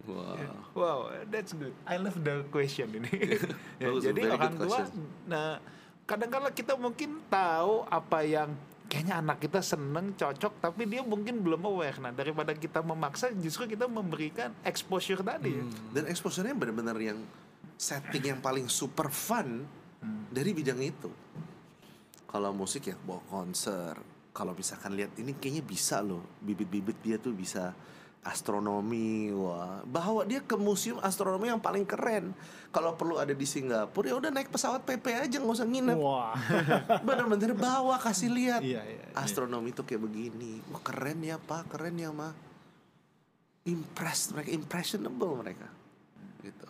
[0.04, 0.36] Wow.
[0.76, 0.98] Wow,
[1.32, 1.72] that's good.
[1.88, 3.08] I love the question ini.
[3.80, 4.84] Ya, jadi orang tua,
[5.24, 5.56] nah
[6.04, 8.52] kadang-kala kita mungkin tahu apa yang
[8.94, 11.98] kayaknya anak kita seneng cocok tapi dia mungkin belum aware.
[11.98, 15.50] Nah daripada kita memaksa justru kita memberikan exposure tadi.
[15.50, 15.66] Ya.
[15.98, 17.18] dan exposure-nya benar-benar yang
[17.74, 19.66] setting yang paling super fun
[20.30, 21.10] dari bidang itu.
[22.30, 23.98] Kalau musik ya bawa konser.
[24.30, 26.22] Kalau misalkan lihat ini kayaknya bisa loh.
[26.38, 27.74] Bibit-bibit dia tuh bisa
[28.24, 32.32] astronomi wah bawa dia ke museum astronomi yang paling keren.
[32.74, 35.96] Kalau perlu ada di Singapura ya udah naik pesawat PP aja nggak usah nginep.
[36.00, 36.34] Wah.
[37.06, 38.60] bener-bener bawa kasih lihat.
[38.64, 39.14] Iya, iya, iya.
[39.14, 40.58] astronomi itu kayak begini.
[40.72, 42.32] Wah keren ya pak keren ya ma.
[43.68, 45.68] Impressed mereka impressionable mereka.
[46.40, 46.68] Gitu.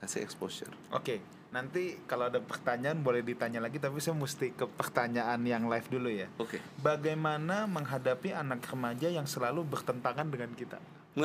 [0.00, 0.72] Kasih exposure.
[0.94, 5.86] Oke, nanti kalau ada pertanyaan boleh ditanya lagi tapi saya mesti ke pertanyaan yang live
[5.88, 6.26] dulu ya.
[6.36, 10.76] oke Bagaimana menghadapi anak remaja yang selalu bertentangan dengan kita?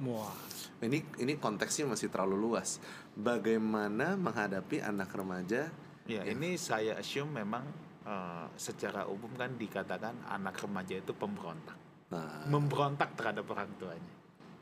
[0.00, 0.32] Wah.
[0.80, 2.80] ini ini konteksnya masih terlalu luas
[3.12, 5.68] bagaimana menghadapi anak remaja
[6.08, 7.62] Ya, ini saya assume memang
[8.02, 11.76] eh, secara umum kan dikatakan anak remaja itu pemberontak.
[12.10, 14.12] nah Memberontak terhadap orang tuanya.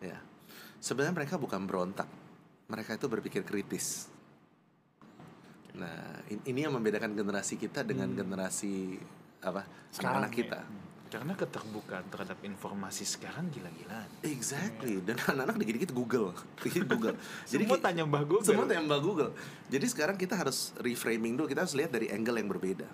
[0.03, 0.19] ya
[0.77, 2.07] sebenarnya mereka bukan berontak
[2.69, 4.13] mereka itu berpikir kritis
[5.77, 8.97] nah in- ini yang membedakan generasi kita dengan generasi
[9.41, 9.63] apa
[9.93, 10.61] Sekarang anak kita
[11.09, 14.05] Karena keterbukaan terhadap informasi sekarang gila-gilaan.
[14.21, 15.01] Exactly.
[15.01, 16.37] Dan anak-anak dikit-dikit Google,
[16.69, 17.17] dikit Google.
[17.49, 18.45] Semua ki- tanya Mbah Google.
[18.45, 19.33] Semua tanya Mbah Google.
[19.73, 21.49] Jadi sekarang kita harus reframing dulu.
[21.49, 22.85] Kita harus lihat dari angle yang berbeda.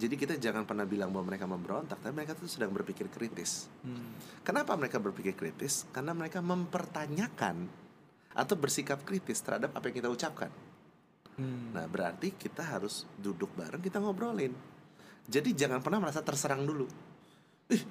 [0.00, 3.68] Jadi kita jangan pernah bilang bahwa mereka memberontak, tapi mereka tuh sedang berpikir kritis.
[3.84, 4.16] Hmm.
[4.40, 5.84] Kenapa mereka berpikir kritis?
[5.92, 7.68] Karena mereka mempertanyakan
[8.32, 10.48] atau bersikap kritis terhadap apa yang kita ucapkan.
[11.34, 11.74] Hmm.
[11.74, 14.54] Nah, berarti kita harus duduk bareng, kita ngobrolin.
[15.24, 16.86] Jadi jangan pernah merasa terserang dulu.
[17.72, 17.82] Ih,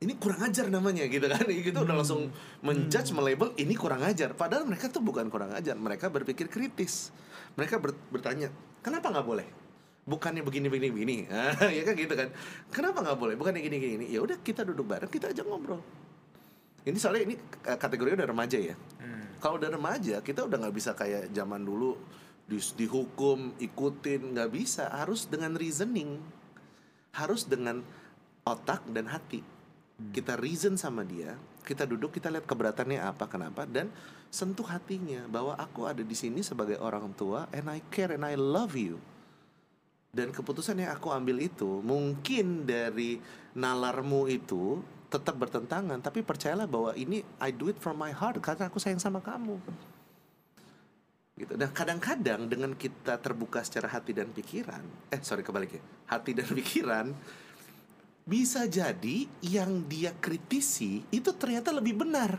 [0.00, 1.44] ini kurang ajar namanya gitu kan.
[1.66, 2.28] Gitu udah langsung
[2.62, 4.36] menjudge, melabel ini kurang ajar.
[4.36, 7.10] Padahal mereka tuh bukan kurang ajar, mereka berpikir kritis.
[7.58, 8.52] Mereka ber- bertanya,
[8.84, 9.48] "Kenapa nggak boleh?"
[10.06, 11.16] Bukannya begini begini begini.
[11.76, 12.28] Ya kan gitu kan.
[12.72, 13.34] Kenapa nggak boleh?
[13.36, 14.04] Bukannya gini gini.
[14.08, 15.80] Ya udah kita duduk bareng, kita aja ngobrol.
[16.80, 18.76] Ini soalnya ini eh, kategorinya udah remaja ya.
[19.40, 21.96] Kalau udah remaja kita udah nggak bisa kayak zaman dulu
[22.50, 24.90] di- dihukum ikutin nggak bisa.
[24.90, 26.18] Harus dengan reasoning.
[27.14, 27.86] Harus dengan
[28.42, 29.46] otak dan hati.
[30.10, 33.92] Kita reason sama dia kita duduk kita lihat keberatannya apa kenapa dan
[34.32, 38.34] sentuh hatinya bahwa aku ada di sini sebagai orang tua and I care and I
[38.34, 38.96] love you.
[40.10, 43.22] Dan keputusan yang aku ambil itu mungkin dari
[43.54, 48.66] nalarmu itu tetap bertentangan tapi percayalah bahwa ini I do it from my heart karena
[48.70, 49.58] aku sayang sama kamu
[51.40, 51.56] gitu.
[51.56, 55.82] Dan kadang-kadang dengan kita terbuka secara hati dan pikiran, eh sorry kebalik ya,
[56.12, 57.06] hati dan pikiran,
[58.28, 62.36] bisa jadi yang dia kritisi itu ternyata lebih benar.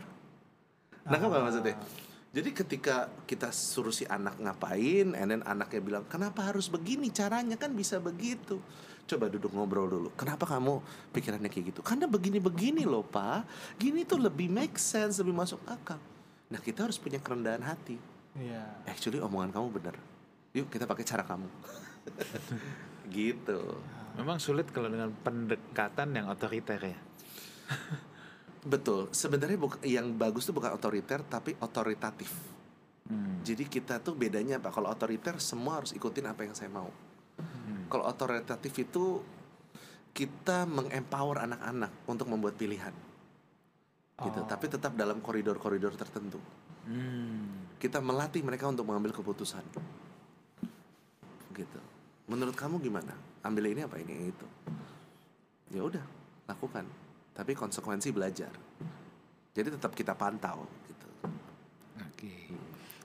[1.02, 1.76] Nah, apa maksudnya?
[2.32, 7.60] Jadi ketika kita suruh si anak ngapain, and then anaknya bilang, kenapa harus begini caranya
[7.60, 8.56] kan bisa begitu.
[9.04, 10.08] Coba duduk ngobrol dulu.
[10.16, 10.80] Kenapa kamu
[11.12, 11.80] pikirannya kayak gitu?
[11.84, 13.44] Karena begini-begini loh pak.
[13.76, 16.00] Gini tuh lebih make sense, lebih masuk akal.
[16.48, 18.64] Nah kita harus punya kerendahan hati Iya.
[18.86, 19.96] actually omongan kamu benar
[20.52, 21.48] yuk kita pakai cara kamu
[23.16, 23.60] gitu
[24.12, 26.98] Memang sulit kalau dengan pendekatan yang otoriter ya.
[28.62, 32.30] betul sebenarnya yang bagus tuh bukan otoriter tapi otoritatif
[33.02, 33.42] Hmm.
[33.42, 36.86] jadi kita tuh bedanya apa kalau otoriter semua harus ikutin apa yang saya mau
[37.34, 37.90] Hmm.
[37.90, 39.18] kalau otoritatif itu
[40.12, 42.94] kita mengempower anak-anak untuk membuat pilihan
[44.14, 44.46] gitu Oh.
[44.46, 46.38] tapi tetap dalam koridor-koridor tertentu
[46.86, 47.61] Hmm.
[47.82, 49.66] Kita melatih mereka untuk mengambil keputusan.
[51.50, 51.80] Gitu.
[52.30, 53.10] Menurut kamu gimana?
[53.42, 54.46] Ambil ini apa ini itu.
[55.74, 56.04] Ya udah
[56.46, 56.86] lakukan.
[57.34, 58.54] Tapi konsekuensi belajar.
[59.50, 61.08] Jadi tetap kita pantau gitu.
[62.06, 62.54] Oke.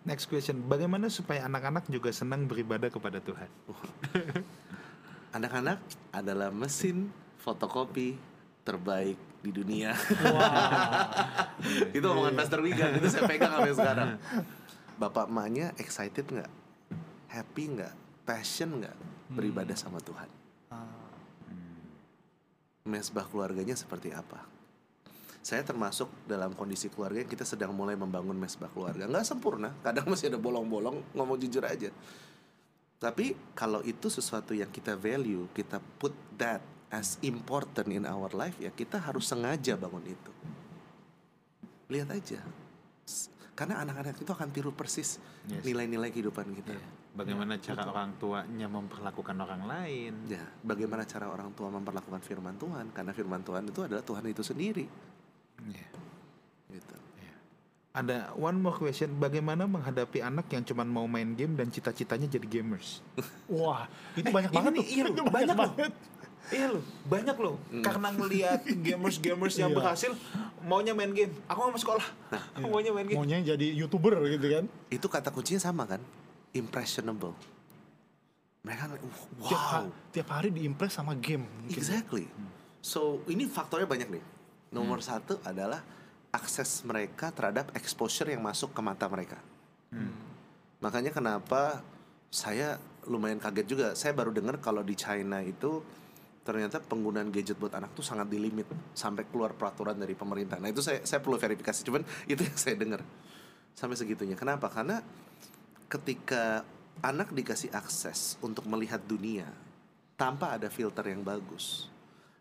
[0.05, 3.49] Next question, bagaimana supaya anak-anak juga senang beribadah kepada Tuhan?
[5.37, 5.81] anak-anak
[6.13, 7.09] adalah mesin
[7.41, 8.13] fotokopi
[8.61, 9.97] terbaik di dunia.
[11.97, 14.09] Itu omongan Pastor Wigan itu saya pegang sampai sekarang
[14.97, 16.51] bapak emaknya excited nggak
[17.29, 17.93] happy nggak
[18.25, 18.97] passion nggak
[19.31, 20.37] beribadah sama Tuhan
[20.67, 20.83] Ah,
[22.83, 24.43] mesbah keluarganya seperti apa.
[25.39, 29.07] Saya termasuk dalam kondisi keluarga yang kita sedang mulai membangun mesbah keluarga.
[29.07, 31.87] Nggak sempurna, kadang masih ada bolong-bolong, ngomong jujur aja.
[32.99, 36.59] Tapi kalau itu sesuatu yang kita value, kita put that
[36.91, 40.31] as important in our life, ya kita harus sengaja bangun itu.
[41.87, 42.43] Lihat aja.
[43.57, 45.17] Karena anak-anak itu akan tiru persis
[45.49, 45.65] Yes.
[45.65, 46.77] nilai-nilai kehidupan kita.
[46.77, 46.87] Iya.
[47.17, 50.13] Bagaimana cara orang tuanya memperlakukan orang lain?
[50.29, 52.93] Ya, bagaimana cara orang tua memperlakukan firman Tuhan?
[52.93, 54.85] Karena firman Tuhan itu adalah Tuhan itu sendiri.
[55.65, 55.87] Iya.
[56.69, 56.95] Gitu.
[57.97, 62.45] Ada one more question, bagaimana menghadapi anak yang cuma mau main game dan cita-citanya jadi
[62.45, 63.01] gamers?
[63.49, 64.93] Wah, itu banyak Ini banget nih, tuh.
[64.93, 65.61] iya, banyak loh.
[65.65, 65.91] banget.
[66.47, 67.55] Iya loh, banyak loh.
[67.83, 69.77] Karena ngelihat gamers-gamers yang Iya.
[69.77, 70.11] berhasil
[70.63, 71.33] maunya main game.
[71.45, 72.07] Aku mau sekolah.
[72.57, 73.19] maunya main game.
[73.19, 74.65] Maunya jadi youtuber gitu kan.
[74.87, 75.99] Itu kata kuncinya sama kan?
[76.55, 77.35] Impressionable.
[78.63, 78.99] Mereka uh,
[79.43, 79.91] Tiap, ha- wow.
[80.11, 81.43] tiap hari diimpress sama game.
[81.43, 81.75] mungkin.
[81.75, 82.25] Exactly.
[82.79, 84.23] So ini faktornya banyak nih.
[84.71, 85.83] Nomor satu adalah
[86.31, 89.39] akses mereka terhadap exposure yang masuk ke mata mereka.
[90.79, 91.81] Makanya kenapa
[92.27, 92.75] saya
[93.07, 93.87] lumayan kaget juga.
[93.95, 95.79] Saya baru dengar kalau di China itu
[96.47, 98.63] ternyata penggunaan gadget buat anak tuh sangat dilimit
[98.95, 100.55] sampai keluar peraturan dari pemerintah.
[100.63, 101.83] Nah itu saya saya perlu verifikasi.
[101.83, 103.03] Cuman itu yang saya dengar
[103.75, 104.39] sampai segitunya.
[104.39, 104.71] Kenapa?
[104.71, 105.03] Karena
[105.91, 106.63] ketika
[107.03, 109.51] anak dikasih akses untuk melihat dunia
[110.15, 111.91] tanpa ada filter yang bagus,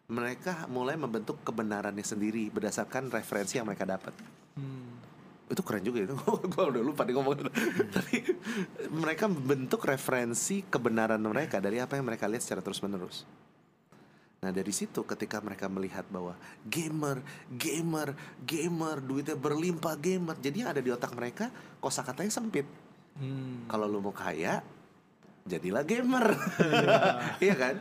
[0.06, 4.14] mereka mulai membentuk kebenarannya sendiri berdasarkan referensi yang mereka dapat.
[4.54, 5.02] Hmm.
[5.50, 6.14] Itu keren juga itu.
[6.54, 7.50] Gua udah lupa nih ngomong.
[7.90, 8.16] Tapi
[8.94, 13.26] mereka membentuk referensi kebenaran mereka dari apa yang mereka lihat secara terus-menerus.
[14.36, 16.36] Nah dari situ ketika mereka melihat bahwa
[16.68, 18.12] gamer, gamer,
[18.44, 21.48] gamer, duitnya berlimpah gamer, jadi yang ada di otak mereka
[21.80, 22.68] kosakatanya sempit.
[23.16, 23.64] Hmm.
[23.64, 24.60] Kalau lu mau kaya,
[25.48, 26.36] jadilah gamer.
[27.44, 27.74] Iya kan?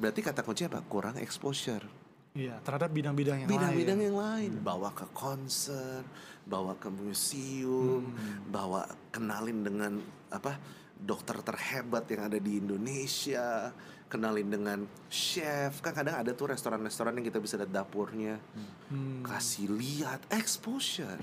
[0.00, 0.80] Berarti kata kunci apa?
[0.80, 1.84] Kurang exposure.
[2.30, 4.06] Iya, terhadap bidang-bidang yang Bidang-bidang lain.
[4.06, 6.06] yang lain, bawa ke konser,
[6.46, 8.06] bawa ke museum,
[8.48, 9.92] bawa kenalin dengan
[10.30, 10.56] apa?
[11.00, 13.72] dokter terhebat yang ada di Indonesia,
[14.10, 15.78] kenalin dengan chef.
[15.78, 18.42] Kan kadang ada tuh restoran-restoran yang kita bisa lihat dapurnya.
[18.90, 19.22] Hmm.
[19.22, 21.22] Kasih lihat exposure.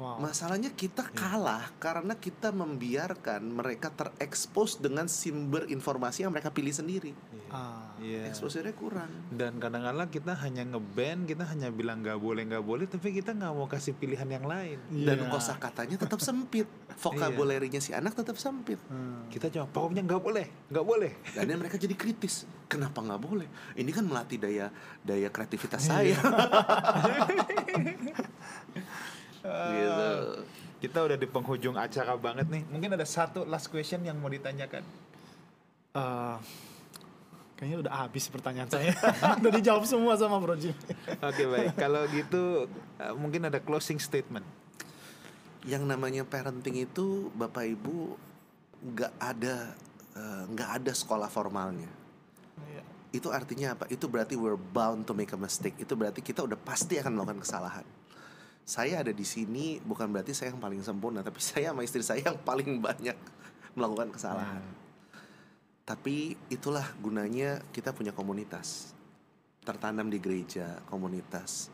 [0.00, 0.16] Wow.
[0.16, 1.12] Masalahnya kita Iya.
[1.12, 7.12] kalah karena kita membiarkan mereka terekspos dengan sumber informasi yang mereka pilih sendiri.
[7.52, 7.92] Ah.
[8.00, 8.32] Iya.
[8.32, 9.12] Exposure-nya kurang.
[9.28, 13.52] Dan kadang-kadang kita hanya ngeband, kita hanya bilang nggak boleh nggak boleh, tapi kita nggak
[13.52, 14.80] mau kasih pilihan yang lain.
[14.88, 15.28] Dan Iya.
[15.28, 16.64] kosakatanya tetap sempit.
[16.96, 18.80] Vokabularinya si anak tetap sempit.
[18.88, 19.28] Hmm.
[19.28, 21.12] Kita cuma pokoknya nggak boleh, nggak boleh.
[21.36, 22.48] Dan dan mereka jadi kritis.
[22.72, 23.48] Kenapa nggak boleh?
[23.76, 24.72] Ini kan melatih daya
[25.04, 26.16] daya kreativitas Iya.
[29.50, 30.08] gitu.
[30.80, 32.64] Kita udah di penghujung acara banget nih.
[32.72, 34.80] Mungkin ada satu last question yang mau ditanyakan.
[35.90, 36.36] Eh,
[37.58, 38.94] kayaknya udah habis pertanyaan saya.
[39.42, 40.72] udah dijawab semua sama Bro Jim.
[41.20, 41.76] Oke baik.
[41.76, 44.46] Kalau gitu eh, mungkin ada closing statement.
[45.68, 48.16] Yang namanya parenting itu Bapak Ibu
[48.80, 49.76] nggak ada
[50.16, 51.92] eh, nggak ada sekolah formalnya.
[52.70, 52.82] Iya.
[53.12, 53.84] Itu artinya apa?
[53.92, 55.76] Itu berarti we're bound to make a mistake.
[55.76, 57.84] Itu berarti kita udah pasti akan melakukan kesalahan.
[58.70, 62.30] Saya ada di sini bukan berarti saya yang paling sempurna, tapi saya sama istri saya
[62.30, 63.18] yang paling banyak
[63.74, 64.62] melakukan kesalahan.
[65.82, 68.94] Tapi itulah gunanya kita punya komunitas.
[69.66, 71.66] Tertanam di gereja, komunitas.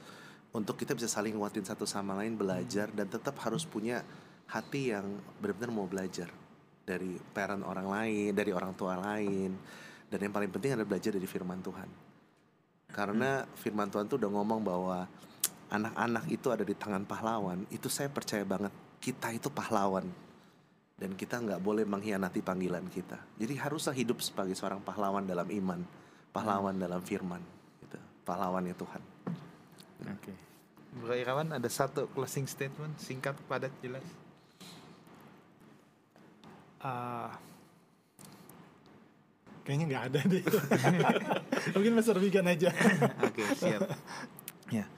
[0.57, 4.01] Untuk kita bisa saling nguatin satu sama lain, belajar dan tetap harus punya
[4.49, 6.33] hati yang benar-benar mau belajar
[6.81, 9.53] dari parent orang lain, dari orang tua lain.
[10.09, 11.89] Dan yang paling penting adalah belajar dari firman Tuhan.
[12.89, 15.05] Karena firman Tuhan tuh udah ngomong bahwa
[15.71, 17.67] anak-anak itu ada di tangan pahlawan.
[17.71, 18.71] Itu saya percaya banget.
[19.03, 20.07] Kita itu pahlawan
[20.97, 23.21] dan kita nggak boleh mengkhianati panggilan kita.
[23.37, 25.81] Jadi haruslah hidup sebagai seorang pahlawan dalam iman,
[26.33, 27.41] pahlawan dalam firman,
[27.85, 28.01] gitu.
[28.25, 29.03] pahlawannya Tuhan.
[30.17, 30.33] Oke.
[30.97, 34.05] Bro Irawan ada satu closing statement singkat padat jelas.
[36.81, 37.37] Ah,
[39.69, 40.43] kayaknya nggak ada deh.
[41.77, 42.73] Mungkin Mas Vigan aja.
[43.21, 43.85] Oke, siap.
[44.73, 44.89] Ya.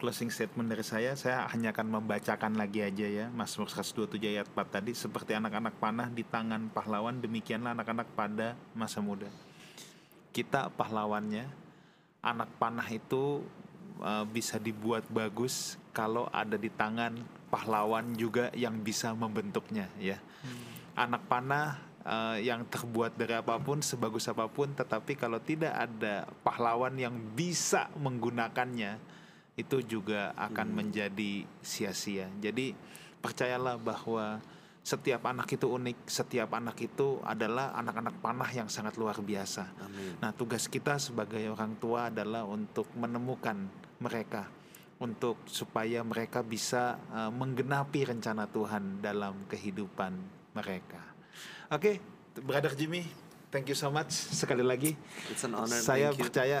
[0.00, 4.56] Closing statement dari saya, saya hanya akan membacakan lagi aja ya Mazmur 127 ayat 4
[4.80, 4.96] tadi.
[4.96, 9.28] Seperti anak-anak panah di tangan pahlawan Demikianlah anak-anak pada masa muda.
[10.32, 11.44] Kita pahlawannya
[12.24, 13.44] Anak panah itu
[14.00, 17.20] uh, bisa dibuat bagus Kalau ada di tangan
[17.52, 20.16] pahlawan juga yang bisa membentuknya ya.
[20.96, 21.76] Anak panah
[22.08, 27.12] uh, yang terbuat dari apa pun sebagus apa pun tetapi kalau tidak ada pahlawan yang
[27.36, 29.19] bisa menggunakannya
[29.60, 32.32] itu juga akan menjadi sia-sia.
[32.40, 32.72] Jadi
[33.20, 34.40] percayalah bahwa
[34.80, 39.68] setiap anak itu unik, setiap anak itu adalah anak-anak panah yang sangat luar biasa.
[39.84, 40.16] Amin.
[40.18, 43.60] Nah, tugas kita sebagai orang tua adalah untuk menemukan
[44.00, 44.48] mereka
[45.00, 50.12] untuk supaya mereka bisa uh, menggenapi rencana Tuhan dalam kehidupan
[50.52, 51.00] mereka.
[51.72, 52.04] Oke,
[52.36, 53.08] Brother Jimmy,
[53.48, 54.92] thank you so much sekali lagi.
[55.32, 55.80] It's an honor.
[55.80, 56.24] Saya thank you.
[56.28, 56.60] percaya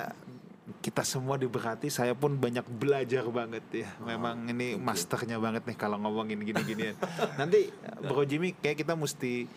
[0.78, 1.90] kita semua diberkati.
[1.90, 3.88] Saya pun banyak belajar banget ya.
[4.02, 6.94] Memang ini masternya banget nih kalau ngomongin gini-ginian.
[7.40, 9.50] Nanti Bro Jimmy kayak kita mesti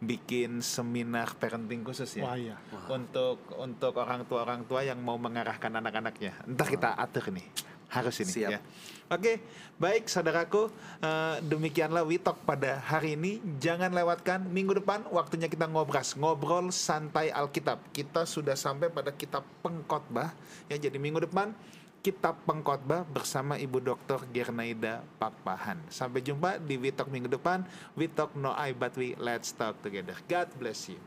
[0.00, 2.24] bikin seminar parenting khusus ya.
[2.24, 2.56] Wah iya.
[2.86, 6.46] Untuk untuk orang tua orang tua yang mau mengarahkan anak-anaknya.
[6.46, 7.46] Entar kita atur nih.
[7.90, 8.50] Harus ini Siap.
[8.54, 8.60] ya.
[9.10, 9.42] Oke,
[9.74, 10.70] baik saudaraku,
[11.02, 13.42] eh, demikianlah Witok pada hari ini.
[13.58, 17.82] Jangan lewatkan minggu depan waktunya kita ngobras, ngobrol santai Alkitab.
[17.90, 20.30] Kita sudah sampai pada kitab Pengkhotbah.
[20.70, 21.50] Ya, jadi minggu depan
[22.00, 24.24] kitab Pengkhotbah bersama Ibu Dr.
[24.30, 25.82] Gernaida Pakpahan.
[25.90, 27.66] Sampai jumpa di Witok minggu depan.
[27.98, 30.14] Witok no I but we let's talk together.
[30.30, 31.02] God bless you.